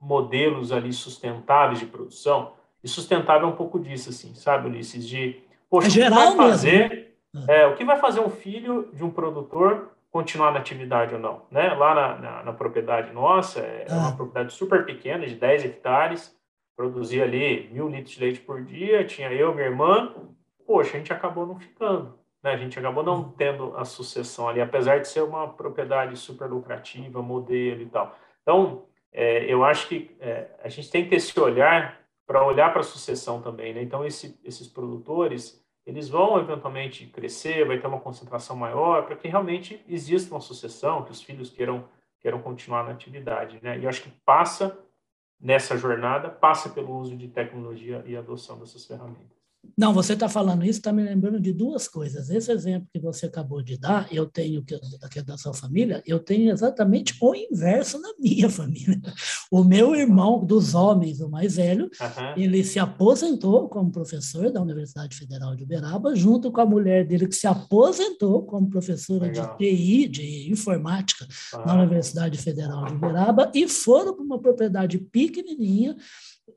modelos 0.00 0.70
ali 0.70 0.92
sustentáveis 0.92 1.80
de 1.80 1.86
produção, 1.86 2.52
e 2.82 2.88
sustentável 2.88 3.48
é 3.48 3.50
um 3.50 3.56
pouco 3.56 3.80
disso, 3.80 4.10
assim, 4.10 4.34
sabe, 4.34 4.68
Ulisses? 4.68 5.08
De, 5.08 5.42
poxa, 5.70 5.88
é 5.88 5.90
geral 5.90 6.28
o 6.28 6.30
que 6.30 6.36
vai 6.36 6.50
fazer, 6.50 7.16
mesmo. 7.32 7.50
É, 7.50 7.66
o 7.66 7.74
que 7.74 7.84
vai 7.84 7.98
fazer 7.98 8.20
um 8.20 8.30
filho 8.30 8.90
de 8.92 9.02
um 9.02 9.10
produtor 9.10 9.90
continuar 10.10 10.52
na 10.52 10.60
atividade 10.60 11.14
ou 11.14 11.20
não, 11.20 11.42
né? 11.50 11.74
Lá 11.74 11.94
na, 11.94 12.18
na, 12.18 12.42
na 12.44 12.52
propriedade 12.52 13.12
nossa, 13.12 13.60
é, 13.60 13.86
é 13.88 13.92
uma 13.92 14.10
ah. 14.10 14.12
propriedade 14.12 14.52
super 14.52 14.84
pequena, 14.84 15.26
de 15.26 15.34
10 15.34 15.64
hectares, 15.64 16.36
produzia 16.76 17.24
ali 17.24 17.68
mil 17.72 17.88
litros 17.88 18.14
de 18.14 18.20
leite 18.20 18.40
por 18.40 18.62
dia, 18.62 19.04
tinha 19.04 19.32
eu, 19.32 19.54
minha 19.54 19.66
irmã, 19.66 20.14
poxa, 20.66 20.96
a 20.96 20.98
gente 20.98 21.12
acabou 21.12 21.46
não 21.46 21.58
ficando, 21.58 22.18
né? 22.42 22.52
A 22.52 22.56
gente 22.56 22.78
acabou 22.78 23.02
não 23.02 23.30
tendo 23.30 23.76
a 23.76 23.84
sucessão 23.84 24.48
ali, 24.48 24.60
apesar 24.60 25.00
de 25.00 25.08
ser 25.08 25.22
uma 25.22 25.48
propriedade 25.48 26.16
super 26.16 26.48
lucrativa, 26.48 27.22
modelo 27.22 27.82
e 27.82 27.86
tal. 27.86 28.16
Então, 28.42 28.86
é, 29.12 29.44
eu 29.44 29.64
acho 29.64 29.88
que 29.88 30.16
é, 30.20 30.50
a 30.62 30.68
gente 30.68 30.90
tem 30.90 31.04
que 31.04 31.10
ter 31.10 31.16
esse 31.16 31.38
olhar 31.38 32.00
para 32.26 32.44
olhar 32.44 32.72
para 32.72 32.80
a 32.80 32.84
sucessão 32.84 33.40
também, 33.40 33.72
né? 33.72 33.82
Então, 33.82 34.04
esse, 34.04 34.38
esses 34.42 34.66
produtores, 34.66 35.62
eles 35.86 36.08
vão 36.08 36.38
eventualmente 36.38 37.06
crescer, 37.06 37.66
vai 37.66 37.78
ter 37.78 37.86
uma 37.86 38.00
concentração 38.00 38.56
maior, 38.56 39.04
para 39.04 39.16
que 39.16 39.28
realmente 39.28 39.84
exista 39.88 40.34
uma 40.34 40.40
sucessão, 40.40 41.04
que 41.04 41.12
os 41.12 41.22
filhos 41.22 41.50
queiram, 41.50 41.84
queiram 42.20 42.40
continuar 42.40 42.84
na 42.84 42.92
atividade, 42.92 43.58
né? 43.62 43.78
E 43.78 43.84
eu 43.84 43.88
acho 43.88 44.02
que 44.02 44.10
passa 44.24 44.78
nessa 45.40 45.76
jornada 45.76 46.28
passa 46.30 46.70
pelo 46.70 46.96
uso 46.96 47.16
de 47.16 47.28
tecnologia 47.28 48.02
e 48.06 48.16
adoção 48.16 48.58
dessas 48.58 48.84
ferramentas. 48.84 49.43
Não, 49.76 49.92
você 49.92 50.12
está 50.12 50.28
falando 50.28 50.64
isso, 50.64 50.78
está 50.78 50.92
me 50.92 51.02
lembrando 51.02 51.40
de 51.40 51.52
duas 51.52 51.88
coisas. 51.88 52.30
Esse 52.30 52.52
exemplo 52.52 52.88
que 52.92 53.00
você 53.00 53.26
acabou 53.26 53.62
de 53.62 53.76
dar, 53.76 54.06
eu 54.12 54.26
tenho, 54.26 54.62
que, 54.64 54.78
é 55.16 55.22
da 55.22 55.36
sua 55.36 55.52
família, 55.52 56.02
eu 56.06 56.20
tenho 56.20 56.52
exatamente 56.52 57.16
o 57.20 57.34
inverso 57.34 58.00
na 58.00 58.10
minha 58.18 58.48
família. 58.50 59.00
O 59.50 59.64
meu 59.64 59.94
irmão, 59.94 60.44
dos 60.44 60.74
homens, 60.74 61.20
o 61.20 61.28
mais 61.28 61.56
velho, 61.56 61.84
uhum. 62.00 62.34
ele 62.36 62.62
se 62.62 62.78
aposentou 62.78 63.68
como 63.68 63.90
professor 63.90 64.50
da 64.50 64.62
Universidade 64.62 65.16
Federal 65.16 65.56
de 65.56 65.64
Uberaba, 65.64 66.14
junto 66.14 66.52
com 66.52 66.60
a 66.60 66.66
mulher 66.66 67.06
dele, 67.06 67.26
que 67.26 67.34
se 67.34 67.46
aposentou 67.46 68.44
como 68.44 68.70
professora 68.70 69.26
Legal. 69.26 69.56
de 69.56 69.58
TI, 69.58 70.08
de 70.08 70.52
informática, 70.52 71.26
uhum. 71.54 71.66
na 71.66 71.74
Universidade 71.74 72.38
Federal 72.38 72.84
de 72.86 72.94
Uberaba, 72.94 73.50
e 73.54 73.68
foram 73.68 74.14
para 74.14 74.24
uma 74.24 74.40
propriedade 74.40 74.98
pequenininha, 74.98 75.96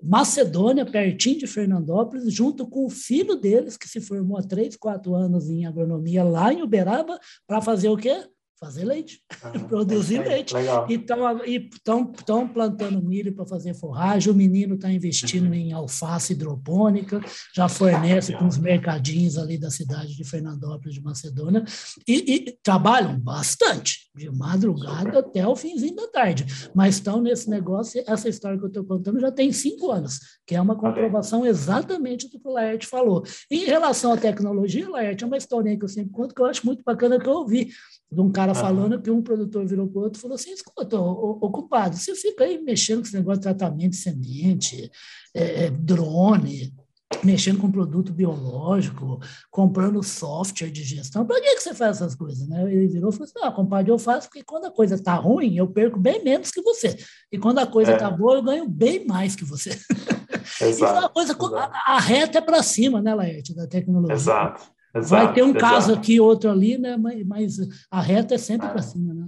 Macedônia, 0.02 0.86
pertinho 0.86 1.40
de 1.40 1.48
Fernandópolis, 1.48 2.32
junto 2.32 2.68
com 2.68 2.86
o 2.86 2.90
filho 2.90 3.36
deles, 3.36 3.78
que 3.78 3.88
se 3.88 4.02
formou 4.02 4.38
há 4.38 4.44
três, 4.44 4.76
quatro 4.76 5.16
anos 5.16 5.50
em 5.50 5.66
agronomia 5.66 6.24
lá 6.24 6.54
em 6.54 6.62
Uberaba, 6.62 7.20
para 7.46 7.62
fazer 7.62 7.90
o 7.90 7.98
quê? 7.98 8.24
Fazer 8.60 8.86
leite, 8.86 9.22
ah, 9.44 9.52
produzir 9.70 10.22
é, 10.22 10.28
leite. 10.28 10.54
Legal. 10.54 10.88
Então, 10.90 12.12
estão 12.18 12.48
plantando 12.48 13.02
milho 13.02 13.34
para 13.34 13.46
fazer 13.46 13.74
forragem, 13.76 14.32
o 14.32 14.36
menino 14.36 14.76
está 14.76 14.92
investindo 14.92 15.48
uhum. 15.48 15.54
em 15.54 15.74
alface 15.74 16.34
hidropônica, 16.34 17.22
já 17.56 17.70
fornece 17.70 18.34
com 18.34 18.48
os 18.48 18.58
mercadinhos 18.58 19.38
ali 19.38 19.58
da 19.58 19.70
cidade 19.70 20.16
de 20.16 20.24
Fernandópolis, 20.24 20.96
de 20.96 21.02
Macedônia, 21.02 21.64
e, 22.08 22.34
e 22.34 22.58
trabalham 22.64 23.20
bastante, 23.20 24.10
de 24.16 24.30
madrugada 24.32 25.18
Super. 25.18 25.20
até 25.20 25.48
o 25.48 25.56
finzinho 25.56 25.96
da 25.96 26.08
tarde, 26.08 26.46
mas 26.74 26.96
estão 26.96 27.22
nesse 27.22 27.50
negócio, 27.50 28.04
essa 28.08 28.28
história 28.28 28.58
que 28.58 28.66
eu 28.66 28.70
estou 28.70 28.84
contando 28.84 29.20
já 29.20 29.32
tem 29.32 29.52
cinco 29.52 29.92
anos, 29.92 30.20
que 30.46 30.56
é 30.56 30.62
uma 30.62 30.76
comprovação 30.76 31.46
exatamente 31.46 32.28
do 32.30 32.40
que 32.40 32.48
o 32.48 32.54
Laerte 32.54 32.88
falou. 32.88 33.24
E 33.52 33.64
em 33.64 33.66
relação 33.66 34.12
à 34.14 34.18
tecnologia, 34.18 34.90
Laerte, 34.90 35.24
é 35.24 35.28
uma 35.28 35.38
historinha 35.38 35.78
que 35.78 35.86
eu 35.86 35.90
sempre 35.90 36.12
conto, 36.12 36.34
que 36.34 36.42
eu 36.42 36.46
acho 36.46 36.66
muito 36.66 36.84
bacana, 36.84 37.20
que 37.20 37.28
eu 37.28 37.34
ouvi 37.34 37.70
de 38.12 38.22
um 38.22 38.32
cara 38.32 38.56
falando 38.56 39.02
que 39.02 39.12
um 39.12 39.22
produtor 39.22 39.66
virou 39.66 39.88
para 39.88 40.00
o 40.00 40.04
outro 40.04 40.18
e 40.18 40.22
falou 40.22 40.36
assim: 40.36 40.52
escuta, 40.52 41.00
ocupado, 41.00 41.98
você 41.98 42.16
fica 42.16 42.46
aí 42.46 42.58
mexendo 42.62 43.00
com 43.00 43.08
esse 43.08 43.16
negócio 43.16 43.40
de 43.40 43.44
tratamento 43.44 43.92
de 43.92 43.98
semente, 43.98 44.90
é, 45.34 45.66
é, 45.66 45.70
drone, 45.70 46.74
mexendo 47.22 47.60
com 47.60 47.70
produto 47.70 48.14
biológico, 48.14 49.20
comprando 49.52 50.02
software 50.02 50.70
de 50.70 50.84
gestão. 50.84 51.26
Para 51.26 51.42
que, 51.42 51.56
que 51.56 51.62
você 51.62 51.74
faz 51.74 51.98
essas 51.98 52.16
coisas? 52.16 52.48
Né? 52.48 52.74
Ele 52.74 52.88
virou 52.88 53.10
e 53.10 53.14
falou 53.14 53.26
assim: 53.26 53.40
ah, 53.44 53.52
compadre, 53.52 53.92
eu 53.92 54.00
faço 54.00 54.30
porque 54.30 54.44
quando 54.44 54.66
a 54.66 54.72
coisa 54.72 54.96
está 54.96 55.16
ruim, 55.16 55.58
eu 55.58 55.68
perco 55.68 56.00
bem 56.00 56.24
menos 56.24 56.50
que 56.50 56.62
você. 56.62 56.98
E 57.30 57.38
quando 57.38 57.60
a 57.60 57.68
coisa 57.68 57.94
está 57.94 58.08
é. 58.08 58.18
boa, 58.18 58.36
eu 58.36 58.44
ganho 58.44 58.70
bem 58.70 59.06
mais 59.06 59.36
que 59.36 59.44
você. 59.44 59.72
Exato, 60.62 61.06
a, 61.06 61.10
coisa, 61.10 61.38
a, 61.58 61.96
a, 61.96 62.00
reta 62.00 62.38
é 62.38 62.42
para 62.42 62.64
cima, 62.64 63.02
né, 63.02 63.14
Laerte, 63.14 63.54
da 63.54 63.68
tecnologia. 63.68 64.16
Exato. 64.16 64.77
Exato, 64.96 65.26
Vai 65.26 65.34
ter 65.34 65.44
um 65.44 65.50
exato. 65.50 65.60
caso 65.60 65.94
aqui, 65.94 66.20
outro 66.20 66.50
ali, 66.50 66.78
né? 66.78 66.98
Mas, 66.98 67.26
mas 67.26 67.58
a 67.92 68.02
reta 68.02 68.36
é 68.36 68.38
sempre 68.38 68.68
para 68.70 68.82
cima, 68.82 69.14
né? 69.14 69.28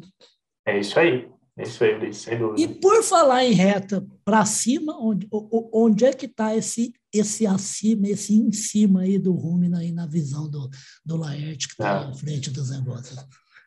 É 0.66 0.80
isso 0.80 1.00
aí. 1.00 1.28
É 1.60 1.64
isso 1.64 1.84
aí, 1.84 1.98
Luiz, 1.98 2.18
sem 2.18 2.40
dúvida. 2.40 2.62
E 2.62 2.68
por 2.68 3.04
falar 3.04 3.44
em 3.44 3.52
reta 3.52 4.08
para 4.24 4.46
cima, 4.46 4.98
onde, 4.98 5.28
onde 5.74 6.06
é 6.06 6.14
que 6.14 6.26
está 6.26 6.56
esse, 6.56 6.94
esse 7.14 7.46
acima, 7.46 8.08
esse 8.08 8.34
em 8.34 8.50
cima 8.54 9.02
aí 9.02 9.20
do 9.20 9.34
Rumina 9.34 9.80
aí 9.80 9.92
na 9.92 10.08
visão 10.08 10.50
do, 10.50 10.70
do 11.06 11.18
Laerte 11.18 11.68
que 11.68 11.74
está 11.74 12.04
é. 12.04 12.06
à 12.06 12.14
frente 12.14 12.50
dos 12.50 12.70
negócios? 12.70 13.20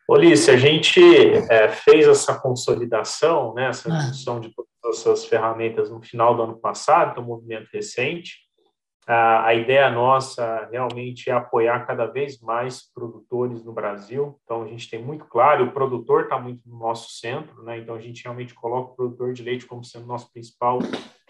Ulisses, 0.09 0.49
a 0.49 0.57
gente 0.57 0.99
é, 1.49 1.69
fez 1.69 2.07
essa 2.07 2.33
consolidação, 2.33 3.53
né, 3.53 3.69
essa 3.69 3.89
função 3.89 4.37
é. 4.37 4.39
de 4.41 4.53
todas 4.81 4.99
essas 4.99 5.25
ferramentas 5.25 5.91
no 5.91 6.01
final 6.01 6.35
do 6.35 6.43
ano 6.43 6.57
passado, 6.57 7.21
um 7.21 7.25
movimento 7.25 7.69
recente, 7.71 8.39
a, 9.07 9.47
a 9.47 9.53
ideia 9.53 9.89
nossa 9.89 10.67
realmente 10.71 11.29
é 11.29 11.33
apoiar 11.33 11.85
cada 11.85 12.05
vez 12.05 12.39
mais 12.39 12.91
produtores 12.93 13.63
no 13.63 13.73
Brasil. 13.73 14.39
Então, 14.43 14.63
a 14.63 14.67
gente 14.67 14.89
tem 14.89 15.01
muito 15.01 15.25
claro, 15.25 15.65
o 15.65 15.71
produtor 15.71 16.23
está 16.23 16.39
muito 16.39 16.61
no 16.67 16.77
nosso 16.77 17.11
centro, 17.11 17.63
né? 17.63 17.77
Então, 17.79 17.95
a 17.95 17.99
gente 17.99 18.23
realmente 18.23 18.53
coloca 18.53 18.91
o 18.91 18.95
produtor 18.95 19.33
de 19.33 19.43
leite 19.43 19.65
como 19.65 19.83
sendo 19.83 20.05
nosso 20.05 20.31
principal 20.31 20.79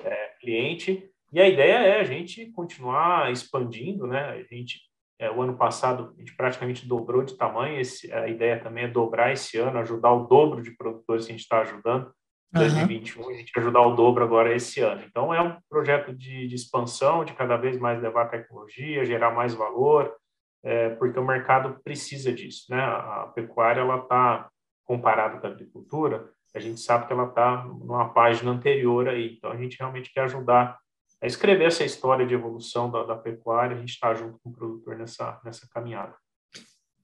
é, 0.04 0.28
cliente. 0.40 1.10
E 1.32 1.42
a 1.42 1.48
ideia 1.48 1.78
é 1.78 2.00
a 2.00 2.04
gente 2.04 2.52
continuar 2.52 3.32
expandindo, 3.32 4.06
né? 4.06 4.24
A 4.30 4.56
gente, 4.56 4.82
é, 5.18 5.32
o 5.32 5.42
ano 5.42 5.58
passado, 5.58 6.14
a 6.16 6.20
gente 6.20 6.36
praticamente 6.36 6.88
dobrou 6.88 7.24
de 7.24 7.36
tamanho. 7.36 7.80
Esse, 7.80 8.14
a 8.14 8.28
ideia 8.28 8.60
também 8.60 8.84
é 8.84 8.88
dobrar 8.88 9.34
esse 9.34 9.58
ano, 9.58 9.80
ajudar 9.80 10.14
o 10.14 10.28
dobro 10.28 10.62
de 10.62 10.78
produtores 10.78 11.26
que 11.26 11.32
a 11.32 11.36
gente 11.36 11.44
está 11.44 11.62
ajudando. 11.62 12.14
2021 12.54 13.30
a 13.30 13.34
gente 13.34 13.52
ajudar 13.60 13.82
o 13.82 13.96
dobro 13.96 14.24
agora 14.24 14.56
esse 14.56 14.80
ano. 14.80 15.04
Então, 15.06 15.34
é 15.34 15.42
um 15.42 15.58
projeto 15.70 16.14
de, 16.14 16.48
de 16.48 16.56
expansão, 16.56 17.26
de 17.26 17.34
cada 17.34 17.58
vez 17.58 17.78
mais 17.78 18.02
levar 18.02 18.30
tecnologia, 18.30 19.06
gerar 19.06 19.32
mais 19.32 19.54
valor, 19.54 20.16
é, 20.64 20.90
porque 20.92 21.20
o 21.20 21.26
mercado 21.26 21.80
precisa 21.84 22.32
disso, 22.32 22.66
né? 22.70 22.82
A, 22.82 23.32
pecuária, 23.36 23.82
ela 23.82 23.98
está 23.98 24.50
comparado 24.86 25.40
com 25.40 25.48
a 25.48 25.50
agricultura, 25.50 26.30
a 26.56 26.60
gente 26.60 26.80
sabe 26.80 27.08
que 27.08 27.14
ela 27.14 27.28
está 27.28 27.64
numa 27.66 28.10
página 28.10 28.52
anterior 28.52 29.10
aí. 29.10 29.36
Então, 29.38 29.52
a 29.52 29.58
gente 29.58 29.78
realmente 29.78 30.14
quer 30.14 30.22
ajudar 30.22 30.78
a 31.22 31.26
escrever 31.26 31.66
essa 31.66 31.84
história 31.84 32.26
de 32.26 32.34
evolução 32.34 32.92
da, 32.92 33.04
da 33.04 33.16
pecuária, 33.16 33.76
a 33.76 33.80
gente 33.80 33.94
está 33.94 34.14
junto 34.14 34.38
com 34.40 34.50
o 34.50 34.54
produtor 34.54 34.98
nessa, 34.98 35.40
nessa 35.44 35.68
caminhada. 35.70 36.16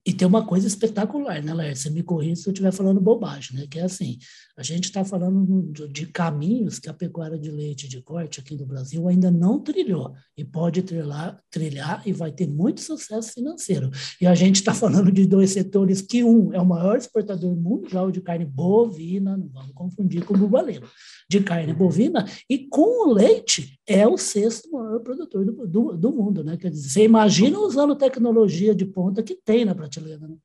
E 0.10 0.14
tem 0.14 0.28
uma 0.28 0.44
coisa 0.44 0.66
espetacular, 0.66 1.40
né? 1.44 1.76
Você 1.76 1.88
me 1.88 2.02
corrija 2.02 2.38
se 2.38 2.50
eu 2.50 2.52
estiver 2.52 2.72
falando 2.72 3.00
bobagem, 3.00 3.60
né? 3.60 3.68
Que 3.70 3.78
é 3.78 3.84
assim, 3.84 4.18
a 4.58 4.64
gente 4.64 4.86
está 4.86 5.06
falando 5.06 5.72
de 5.72 6.08
caminhos 6.08 6.80
que 6.80 6.90
a 6.90 6.94
pecuária 6.96 7.38
de 7.38 7.52
leite 7.52 7.88
de 7.88 8.02
corte 8.02 8.40
aqui 8.40 8.58
no 8.58 8.66
Brasil 8.66 9.08
ainda 9.08 9.30
não 9.30 9.60
trilhou 9.60 10.16
e 10.36 10.44
pode 10.44 10.82
trilhar, 10.82 11.40
trilhar 11.52 12.02
e 12.08 12.12
vai 12.12 12.32
ter 12.32 12.48
muito 12.48 12.82
sucesso 12.82 13.34
financeiro. 13.34 13.92
E 14.20 14.26
a 14.26 14.34
gente 14.34 14.56
está 14.56 14.74
falando 14.74 15.12
de 15.12 15.28
dois 15.28 15.52
setores 15.52 16.02
que 16.02 16.24
um 16.24 16.52
é 16.54 16.60
o 16.60 16.66
maior 16.66 16.98
exportador 16.98 17.56
mundial 17.56 18.12
de 18.12 18.20
carne 18.20 18.46
bovina, 18.46 19.38
não 19.38 19.48
vamos 19.48 19.74
confundir 19.74 20.26
com 20.26 20.34
o 20.34 20.38
bubaleiro, 20.38 20.90
de 21.30 21.40
carne 21.42 21.72
bovina, 21.72 22.26
e 22.50 22.68
com 22.68 23.08
o 23.08 23.14
leite 23.14 23.80
é 23.86 24.08
o 24.08 24.18
sexto 24.18 24.72
maior 24.72 25.00
produtor 25.02 25.46
do, 25.46 25.68
do, 25.68 25.98
do 25.98 26.12
mundo, 26.12 26.44
né? 26.44 26.58
Quer 26.58 26.72
dizer, 26.72 26.90
você 26.90 27.04
imagina 27.04 27.60
usando 27.60 27.96
tecnologia 27.96 28.74
de 28.74 28.86
ponta 28.86 29.22
que 29.22 29.36
tem 29.36 29.64
na 29.64 29.76
prateleira, 29.76 29.99
né? 30.00 30.36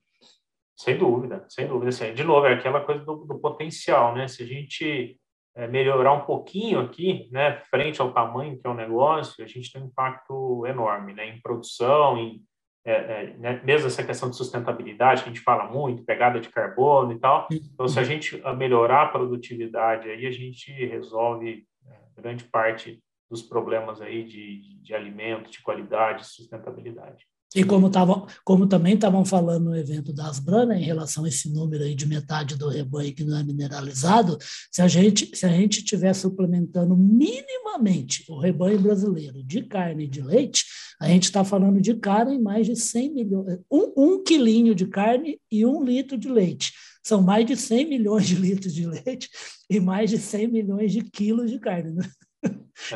Sem 0.76 0.98
dúvida, 0.98 1.44
sem 1.48 1.66
dúvida. 1.66 1.88
Assim, 1.88 2.12
de 2.12 2.24
novo, 2.24 2.46
é 2.46 2.54
aquela 2.54 2.80
coisa 2.80 3.04
do, 3.04 3.24
do 3.24 3.38
potencial, 3.38 4.14
né? 4.14 4.26
Se 4.28 4.42
a 4.42 4.46
gente 4.46 5.18
é, 5.54 5.68
melhorar 5.68 6.12
um 6.12 6.24
pouquinho 6.24 6.80
aqui, 6.80 7.28
né, 7.30 7.60
frente 7.70 8.00
ao 8.00 8.12
tamanho 8.12 8.58
que 8.58 8.66
é 8.66 8.70
o 8.70 8.74
negócio, 8.74 9.44
a 9.44 9.46
gente 9.46 9.72
tem 9.72 9.80
um 9.80 9.86
impacto 9.86 10.66
enorme, 10.66 11.14
né, 11.14 11.28
em 11.28 11.40
produção, 11.40 12.18
em 12.18 12.42
é, 12.86 12.92
é, 12.92 13.36
né, 13.38 13.62
mesmo 13.64 13.86
essa 13.86 14.04
questão 14.04 14.28
de 14.28 14.36
sustentabilidade 14.36 15.22
que 15.22 15.30
a 15.30 15.32
gente 15.32 15.42
fala 15.42 15.64
muito, 15.64 16.04
pegada 16.04 16.38
de 16.38 16.50
carbono 16.50 17.12
e 17.12 17.18
tal. 17.18 17.48
Então, 17.50 17.88
se 17.88 17.98
a 17.98 18.04
gente 18.04 18.42
melhorar 18.58 19.04
a 19.04 19.08
produtividade, 19.08 20.10
aí 20.10 20.26
a 20.26 20.30
gente 20.30 20.70
resolve 20.70 21.66
é, 21.86 22.20
grande 22.20 22.44
parte 22.44 23.02
dos 23.30 23.42
problemas 23.42 24.02
aí 24.02 24.22
de, 24.24 24.76
de 24.82 24.94
alimento, 24.94 25.50
de 25.50 25.62
qualidade, 25.62 26.26
sustentabilidade. 26.26 27.26
E 27.54 27.62
como, 27.62 27.88
tavam, 27.88 28.26
como 28.44 28.66
também 28.66 28.94
estavam 28.94 29.24
falando 29.24 29.66
no 29.66 29.76
evento 29.76 30.12
das 30.12 30.40
Brana, 30.40 30.76
em 30.76 30.82
relação 30.82 31.24
a 31.24 31.28
esse 31.28 31.48
número 31.48 31.84
aí 31.84 31.94
de 31.94 32.06
metade 32.06 32.56
do 32.56 32.68
rebanho 32.68 33.14
que 33.14 33.22
não 33.22 33.38
é 33.38 33.44
mineralizado, 33.44 34.36
se 34.72 34.82
a 34.82 34.88
gente 34.88 35.30
se 35.36 35.46
a 35.46 35.48
gente 35.48 35.78
estiver 35.78 36.12
suplementando 36.14 36.96
minimamente 36.96 38.24
o 38.28 38.40
rebanho 38.40 38.80
brasileiro 38.80 39.42
de 39.44 39.62
carne 39.62 40.04
e 40.04 40.08
de 40.08 40.20
leite, 40.20 40.64
a 41.00 41.08
gente 41.08 41.24
está 41.24 41.44
falando 41.44 41.80
de 41.80 41.94
carne 41.94 42.34
em 42.34 42.42
mais 42.42 42.66
de 42.66 42.74
100 42.74 43.14
milhões, 43.14 43.58
um, 43.70 43.92
um 43.96 44.24
quilinho 44.24 44.74
de 44.74 44.86
carne 44.86 45.38
e 45.50 45.64
um 45.64 45.84
litro 45.84 46.18
de 46.18 46.28
leite. 46.28 46.72
São 47.04 47.22
mais 47.22 47.46
de 47.46 47.56
100 47.56 47.88
milhões 47.88 48.26
de 48.26 48.34
litros 48.34 48.74
de 48.74 48.86
leite 48.86 49.28
e 49.70 49.78
mais 49.78 50.10
de 50.10 50.18
100 50.18 50.48
milhões 50.48 50.92
de 50.92 51.02
quilos 51.02 51.50
de 51.50 51.58
carne. 51.60 51.92
Né? 51.92 52.10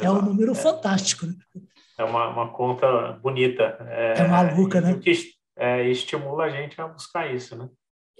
É 0.02 0.10
um 0.10 0.22
número 0.22 0.52
é. 0.52 0.54
fantástico. 0.54 1.26
Né? 1.26 1.34
É 1.98 2.04
uma, 2.04 2.28
uma 2.28 2.48
conta 2.48 3.12
bonita. 3.20 3.76
É, 3.88 4.14
é 4.20 4.28
maluca, 4.28 4.80
né? 4.80 4.98
Que 4.98 5.12
é, 5.56 5.88
estimula 5.88 6.44
a 6.44 6.50
gente 6.50 6.80
a 6.80 6.86
buscar 6.86 7.32
isso, 7.34 7.56
né? 7.56 7.68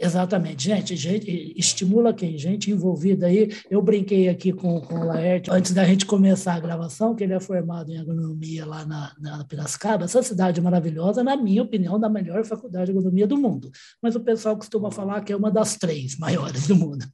Exatamente, 0.00 0.62
gente, 0.62 0.94
gente, 0.94 1.52
estimula 1.56 2.14
quem? 2.14 2.38
Gente 2.38 2.70
envolvida 2.70 3.26
aí. 3.26 3.50
Eu 3.68 3.82
brinquei 3.82 4.28
aqui 4.28 4.52
com, 4.52 4.80
com 4.80 4.94
o 4.94 5.04
Laerte 5.04 5.50
antes 5.50 5.72
da 5.72 5.84
gente 5.84 6.06
começar 6.06 6.54
a 6.54 6.60
gravação, 6.60 7.16
que 7.16 7.24
ele 7.24 7.32
é 7.32 7.40
formado 7.40 7.90
em 7.90 7.98
agronomia 7.98 8.64
lá 8.64 8.86
na, 8.86 9.12
na 9.18 9.44
Piracicaba. 9.44 10.04
Essa 10.04 10.22
cidade 10.22 10.60
maravilhosa, 10.60 11.24
na 11.24 11.36
minha 11.36 11.64
opinião, 11.64 11.98
da 11.98 12.08
melhor 12.08 12.44
faculdade 12.44 12.86
de 12.86 12.90
agronomia 12.92 13.26
do 13.26 13.36
mundo. 13.36 13.72
Mas 14.00 14.14
o 14.14 14.20
pessoal 14.20 14.56
costuma 14.56 14.88
falar 14.88 15.20
que 15.22 15.32
é 15.32 15.36
uma 15.36 15.50
das 15.50 15.76
três 15.76 16.16
maiores 16.16 16.68
do 16.68 16.76
mundo. 16.76 17.04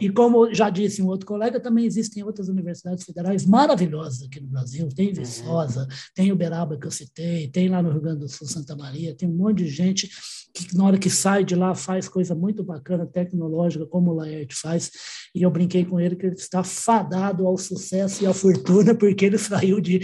E 0.00 0.08
como 0.08 0.52
já 0.54 0.70
disse 0.70 1.02
um 1.02 1.06
outro 1.08 1.26
colega, 1.26 1.60
também 1.60 1.84
existem 1.84 2.24
outras 2.24 2.48
universidades 2.48 3.04
federais 3.04 3.44
maravilhosas 3.44 4.22
aqui 4.22 4.40
no 4.40 4.48
Brasil. 4.48 4.88
Tem 4.88 5.08
uhum. 5.08 5.14
Viçosa, 5.14 5.82
uhum. 5.82 5.88
tem 6.14 6.32
Uberaba 6.32 6.78
que 6.78 6.86
eu 6.86 6.90
citei, 6.90 7.48
tem 7.48 7.68
lá 7.68 7.82
no 7.82 7.90
Rio 7.90 8.00
Grande 8.00 8.20
do 8.20 8.28
Sul, 8.28 8.46
Santa 8.46 8.74
Maria, 8.74 9.14
tem 9.14 9.28
um 9.28 9.36
monte 9.36 9.58
de 9.58 9.68
gente 9.68 10.08
que 10.54 10.76
na 10.76 10.84
hora 10.84 10.98
que 10.98 11.10
sai 11.10 11.44
de 11.44 11.56
lá 11.56 11.74
faz 11.74 12.08
coisa 12.14 12.32
muito 12.32 12.62
bacana, 12.62 13.04
tecnológica, 13.04 13.84
como 13.86 14.12
o 14.12 14.14
Laerte 14.14 14.54
faz, 14.54 14.92
e 15.34 15.42
eu 15.42 15.50
brinquei 15.50 15.84
com 15.84 15.98
ele 15.98 16.14
que 16.14 16.24
ele 16.26 16.36
está 16.36 16.62
fadado 16.62 17.44
ao 17.44 17.58
sucesso 17.58 18.22
e 18.22 18.26
à 18.26 18.32
fortuna, 18.32 18.94
porque 18.94 19.24
ele 19.24 19.36
saiu 19.36 19.80
de, 19.80 20.00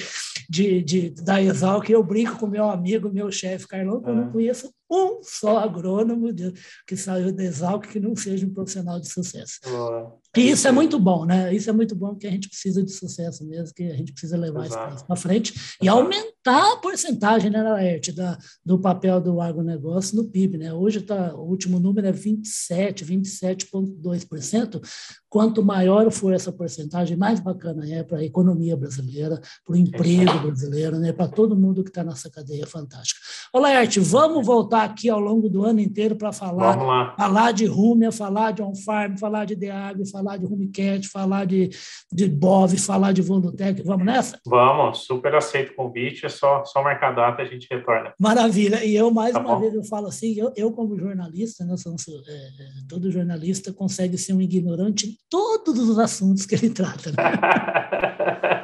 de, 0.49 0.83
de 0.83 1.11
da 1.11 1.41
Exalc, 1.41 1.89
eu 1.89 2.03
brinco 2.03 2.37
com 2.37 2.49
meu 2.49 2.69
amigo, 2.69 3.13
meu 3.13 3.31
chefe 3.31 3.69
Carlão, 3.69 4.03
que 4.03 4.11
eu 4.11 4.15
não 4.17 4.29
é. 4.29 4.33
conheço 4.33 4.75
um 4.91 5.23
só 5.23 5.59
agrônomo 5.59 6.35
que 6.85 6.97
saiu 6.97 7.33
da 7.33 7.45
Exalc 7.45 7.87
que 7.87 8.01
não 8.01 8.17
seja 8.17 8.45
um 8.45 8.53
profissional 8.53 8.99
de 8.99 9.09
sucesso. 9.09 9.61
E 10.37 10.51
isso 10.51 10.69
é 10.69 10.71
muito 10.71 10.99
bom, 10.99 11.25
né? 11.25 11.53
Isso 11.53 11.69
é 11.69 11.73
muito 11.73 11.97
bom 11.97 12.11
porque 12.11 12.29
a 12.29 12.31
gente 12.31 12.49
precisa 12.49 12.85
de 12.85 12.93
sucesso 12.93 13.45
mesmo, 13.45 13.75
que 13.75 13.83
a 13.85 13.97
gente 13.97 14.13
precisa 14.13 14.37
levar 14.37 14.67
Exato. 14.67 14.95
isso 14.95 15.05
para 15.05 15.17
frente 15.17 15.53
e 15.83 15.89
aumentar 15.89 16.73
a 16.73 16.77
porcentagem, 16.77 17.51
né, 17.51 17.61
Laerte, 17.63 18.13
da, 18.13 18.39
do 18.65 18.79
papel 18.79 19.21
do 19.21 19.41
agronegócio 19.41 20.17
no 20.17 20.29
PIB, 20.29 20.59
né? 20.59 20.73
Hoje 20.73 21.01
tá, 21.01 21.35
o 21.35 21.49
último 21.49 21.81
número 21.81 22.07
é 22.07 22.13
27, 22.13 23.05
27,2%. 23.05 24.81
Quanto 25.31 25.65
maior 25.65 26.11
for 26.11 26.33
essa 26.33 26.51
porcentagem, 26.51 27.17
mais 27.17 27.39
bacana 27.39 27.89
é 27.89 28.03
para 28.03 28.19
a 28.19 28.25
economia 28.25 28.77
brasileira, 28.77 29.41
para 29.65 29.75
o 29.75 29.77
emprego 29.77 30.41
brasileiro, 30.41 30.99
né? 30.99 31.13
Para 31.13 31.29
todo 31.29 31.57
mundo 31.57 31.85
que 31.85 31.91
está 31.91 32.03
nessa 32.03 32.29
cadeia 32.29 32.67
fantástica. 32.67 33.21
Ô, 33.53 33.61
Laerte, 33.61 34.01
vamos 34.01 34.45
voltar 34.45 34.83
aqui 34.83 35.09
ao 35.09 35.21
longo 35.21 35.49
do 35.49 35.65
ano 35.65 35.79
inteiro 35.79 36.17
para 36.17 36.33
falar, 36.33 37.15
falar 37.17 37.53
de 37.53 37.65
Rumia, 37.65 38.11
falar 38.11 38.51
de 38.51 38.61
on-farm, 38.61 39.17
falar 39.19 39.45
de 39.45 39.55
Deagro, 39.55 40.05
falar 40.05 40.37
de 40.37 40.47
Rumicat, 40.47 41.07
falar 41.07 41.45
de, 41.45 41.71
de 42.13 42.29
Bov, 42.29 42.77
falar 42.77 43.13
de 43.13 43.23
Volutec. 43.23 43.83
Vamos 43.83 44.05
nessa? 44.05 44.37
Vamos, 44.45 45.05
super 45.07 45.33
aceito 45.37 45.71
o 45.71 45.77
convite, 45.77 46.27
é 46.27 46.29
só, 46.29 46.65
só 46.65 46.83
marcar 46.83 47.15
data 47.15 47.41
e 47.41 47.47
a 47.47 47.49
gente 47.49 47.69
retorna. 47.71 48.13
Maravilha. 48.19 48.85
E 48.85 48.97
eu, 48.97 49.13
mais 49.13 49.33
tá 49.33 49.39
uma 49.39 49.55
bom. 49.55 49.61
vez, 49.61 49.75
eu 49.75 49.85
falo 49.85 50.09
assim, 50.09 50.35
eu, 50.35 50.53
eu 50.57 50.73
como 50.73 50.99
jornalista, 50.99 51.65
né, 51.65 51.77
sou, 51.77 51.95
é, 52.27 52.33
é, 52.33 52.49
todo 52.89 53.13
jornalista 53.13 53.73
consegue 53.73 54.19
ser 54.19 54.33
um 54.33 54.41
ignorante 54.41 55.20
todos 55.31 55.79
os 55.79 55.99
assuntos 55.99 56.45
que 56.45 56.57
ele 56.57 56.71
trata. 56.71 57.11
Né? 57.13 57.17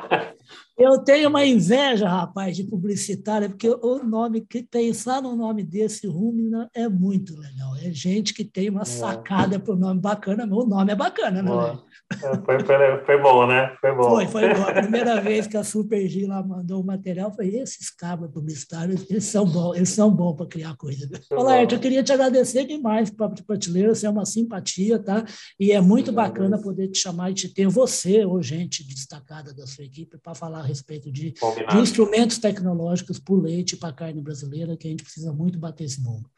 Eu 0.79 0.99
tenho 0.99 1.31
uma 1.31 1.43
inveja, 1.43 2.07
rapaz, 2.07 2.55
de 2.55 2.63
publicitária, 2.63 3.49
porque 3.49 3.67
o 3.67 4.05
nome 4.05 4.43
que 4.43 4.63
pensar 4.63 5.23
no 5.23 5.35
nome 5.35 5.63
desse 5.63 6.07
Rumina 6.07 6.69
é 6.75 6.87
muito 6.87 7.35
legal. 7.35 7.75
É 7.77 7.91
gente 7.91 8.35
que 8.35 8.45
tem 8.45 8.69
uma 8.69 8.83
é. 8.83 8.85
sacada 8.85 9.59
para 9.59 9.73
o 9.73 9.77
nome 9.77 9.99
bacana, 9.99 10.45
o 10.45 10.67
nome 10.67 10.93
é 10.93 10.95
bacana, 10.95 11.43
né? 11.43 11.79
É, 12.13 12.37
foi, 12.45 12.61
foi, 12.61 13.05
foi, 13.07 13.23
bom, 13.23 13.47
né? 13.47 13.75
Foi 13.81 13.97
bom. 13.97 14.03
Foi, 14.03 14.27
foi 14.27 14.55
bom. 14.55 14.63
A 14.65 14.73
primeira 14.75 15.19
vez 15.19 15.47
que 15.47 15.57
a 15.57 15.65
Super 15.65 16.07
G 16.07 16.27
lá 16.27 16.43
mandou 16.43 16.83
o 16.83 16.87
material, 16.87 17.33
foi 17.35 17.49
esses 17.57 17.89
cabos 17.89 18.31
publicitários, 18.31 19.07
eles 19.09 19.25
são 19.25 19.47
bons, 19.47 19.77
eles 19.77 19.89
são 19.89 20.11
bons 20.15 20.35
para 20.37 20.47
criar 20.47 20.77
coisa. 20.77 21.09
Olá, 21.33 21.63
eu 21.63 21.81
queria 21.81 22.03
te 22.03 22.13
agradecer 22.13 22.67
demais, 22.67 23.09
Papo 23.09 23.35
de 23.35 23.43
Prateleira, 23.43 23.95
você 23.95 24.07
é 24.07 24.11
uma 24.11 24.27
simpatia, 24.27 24.99
tá? 24.99 25.25
E 25.59 25.73
é 25.73 25.81
muito 25.81 26.13
bacana 26.13 26.61
poder 26.61 26.89
te 26.89 26.99
chamar 26.99 27.31
e 27.31 27.35
te 27.35 27.49
ter 27.49 27.67
você 27.67 28.27
ou 28.27 28.43
gente 28.43 28.87
destacada 28.87 29.55
da 29.55 29.67
sua 29.67 29.85
equipe 29.85 30.19
para 30.23 30.35
falar 30.35 30.66
respeito 30.67 31.11
de, 31.11 31.33
de 31.33 31.79
instrumentos 31.79 32.39
tecnológicos 32.39 33.19
para 33.19 33.35
o 33.35 33.41
leite 33.41 33.73
e 33.73 33.77
para 33.77 33.89
a 33.89 33.95
carne 33.95 34.21
brasileira, 34.21 34.77
que 34.77 34.87
a 34.87 34.91
gente 34.91 35.03
precisa 35.03 35.33
muito 35.33 35.59
bater 35.59 35.85
esse 35.85 36.03
mundo. 36.03 36.29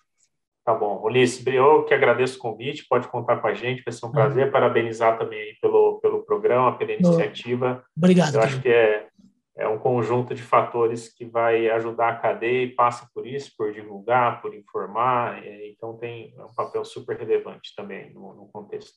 Tá 0.68 0.74
bom. 0.74 1.02
Ulisses, 1.02 1.46
eu 1.46 1.84
que 1.84 1.94
agradeço 1.94 2.36
o 2.36 2.42
convite, 2.42 2.86
pode 2.86 3.08
contar 3.08 3.38
com 3.38 3.46
a 3.46 3.54
gente, 3.54 3.82
vai 3.82 3.90
ser 3.90 4.04
um 4.04 4.12
prazer. 4.12 4.44
Uhum. 4.44 4.52
Parabenizar 4.52 5.18
também 5.18 5.56
pelo, 5.62 5.98
pelo 6.00 6.22
programa, 6.24 6.76
pela 6.76 6.92
iniciativa. 6.92 7.82
Obrigado. 7.96 8.34
Eu 8.34 8.42
acho 8.42 8.60
que 8.60 8.68
é, 8.68 9.08
é 9.56 9.66
um 9.66 9.78
conjunto 9.78 10.34
de 10.34 10.42
fatores 10.42 11.08
que 11.08 11.24
vai 11.24 11.70
ajudar 11.70 12.10
a 12.10 12.16
cadeia 12.16 12.64
e 12.64 12.74
passa 12.74 13.08
por 13.14 13.26
isso, 13.26 13.50
por 13.56 13.72
divulgar, 13.72 14.42
por 14.42 14.54
informar. 14.54 15.42
Então, 15.46 15.96
tem 15.96 16.34
um 16.38 16.54
papel 16.54 16.84
super 16.84 17.16
relevante 17.16 17.74
também 17.74 18.12
no, 18.12 18.34
no 18.34 18.46
contexto. 18.52 18.92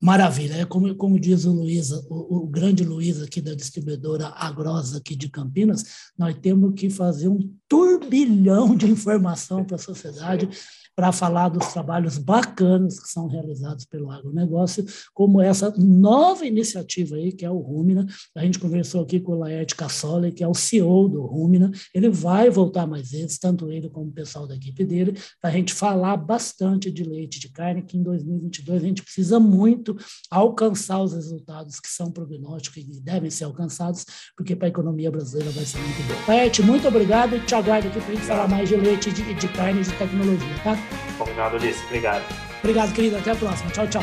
Maravilha, 0.00 0.54
é 0.54 0.64
como, 0.64 0.94
como 0.94 1.18
diz 1.18 1.44
o 1.44 1.52
Luiz, 1.52 1.90
o, 1.90 2.36
o, 2.36 2.46
grande 2.46 2.84
Luiz 2.84 3.20
aqui 3.20 3.40
da 3.40 3.52
distribuidora 3.52 4.28
Agrosa 4.28 4.98
aqui 4.98 5.16
de 5.16 5.28
Campinas, 5.28 5.84
nós 6.16 6.36
temos 6.40 6.72
que 6.78 6.88
fazer 6.88 7.26
um 7.26 7.52
turbilhão 7.68 8.76
de 8.76 8.86
informação 8.86 9.64
para 9.64 9.74
a 9.74 9.80
sociedade 9.80 10.48
para 10.98 11.12
falar 11.12 11.48
dos 11.48 11.68
trabalhos 11.68 12.18
bacanas 12.18 12.98
que 12.98 13.08
são 13.08 13.28
realizados 13.28 13.84
pelo 13.84 14.10
agronegócio, 14.10 14.84
como 15.14 15.40
essa 15.40 15.72
nova 15.78 16.44
iniciativa 16.44 17.14
aí, 17.14 17.30
que 17.30 17.44
é 17.44 17.50
o 17.50 17.58
Rumina. 17.58 18.04
A 18.36 18.44
gente 18.44 18.58
conversou 18.58 19.02
aqui 19.02 19.20
com 19.20 19.30
o 19.30 19.38
Laerte 19.38 19.76
Cassoli, 19.76 20.32
que 20.32 20.42
é 20.42 20.48
o 20.48 20.54
CEO 20.54 21.08
do 21.08 21.24
Rumina. 21.24 21.70
Ele 21.94 22.10
vai 22.10 22.50
voltar 22.50 22.84
mais 22.84 23.12
vezes, 23.12 23.38
tanto 23.38 23.70
ele 23.70 23.88
como 23.88 24.08
o 24.08 24.12
pessoal 24.12 24.44
da 24.44 24.56
equipe 24.56 24.84
dele, 24.84 25.16
para 25.40 25.50
a 25.50 25.52
gente 25.52 25.72
falar 25.72 26.16
bastante 26.16 26.90
de 26.90 27.04
leite 27.04 27.38
de 27.38 27.48
carne, 27.48 27.82
que 27.82 27.96
em 27.96 28.02
2022 28.02 28.82
a 28.82 28.86
gente 28.86 29.04
precisa 29.04 29.38
muito 29.38 29.96
alcançar 30.28 31.00
os 31.00 31.12
resultados 31.12 31.78
que 31.78 31.88
são 31.88 32.10
prognósticos 32.10 32.82
e 32.82 33.00
devem 33.00 33.30
ser 33.30 33.44
alcançados, 33.44 34.04
porque 34.36 34.56
para 34.56 34.66
a 34.66 34.70
economia 34.70 35.12
brasileira 35.12 35.52
vai 35.52 35.64
ser 35.64 35.78
muito 35.78 36.08
bom. 36.08 36.32
Laerte, 36.32 36.60
muito 36.60 36.88
obrigado 36.88 37.36
e 37.36 37.46
te 37.46 37.54
aguardo 37.54 37.86
aqui 37.86 38.00
para 38.00 38.10
a 38.10 38.14
gente 38.16 38.26
falar 38.26 38.48
mais 38.48 38.68
de 38.68 38.74
leite, 38.74 39.12
de, 39.12 39.32
de 39.34 39.48
carne 39.50 39.80
e 39.80 39.84
de 39.84 39.92
tecnologia, 39.92 40.58
tá? 40.64 40.87
Combinado, 41.18 41.56
Ulisses. 41.56 41.84
Obrigado. 41.86 42.22
Obrigado, 42.62 42.92
querido. 42.92 43.18
Até 43.18 43.30
a 43.32 43.34
próxima. 43.34 43.70
Tchau, 43.70 43.86
tchau. 43.88 44.02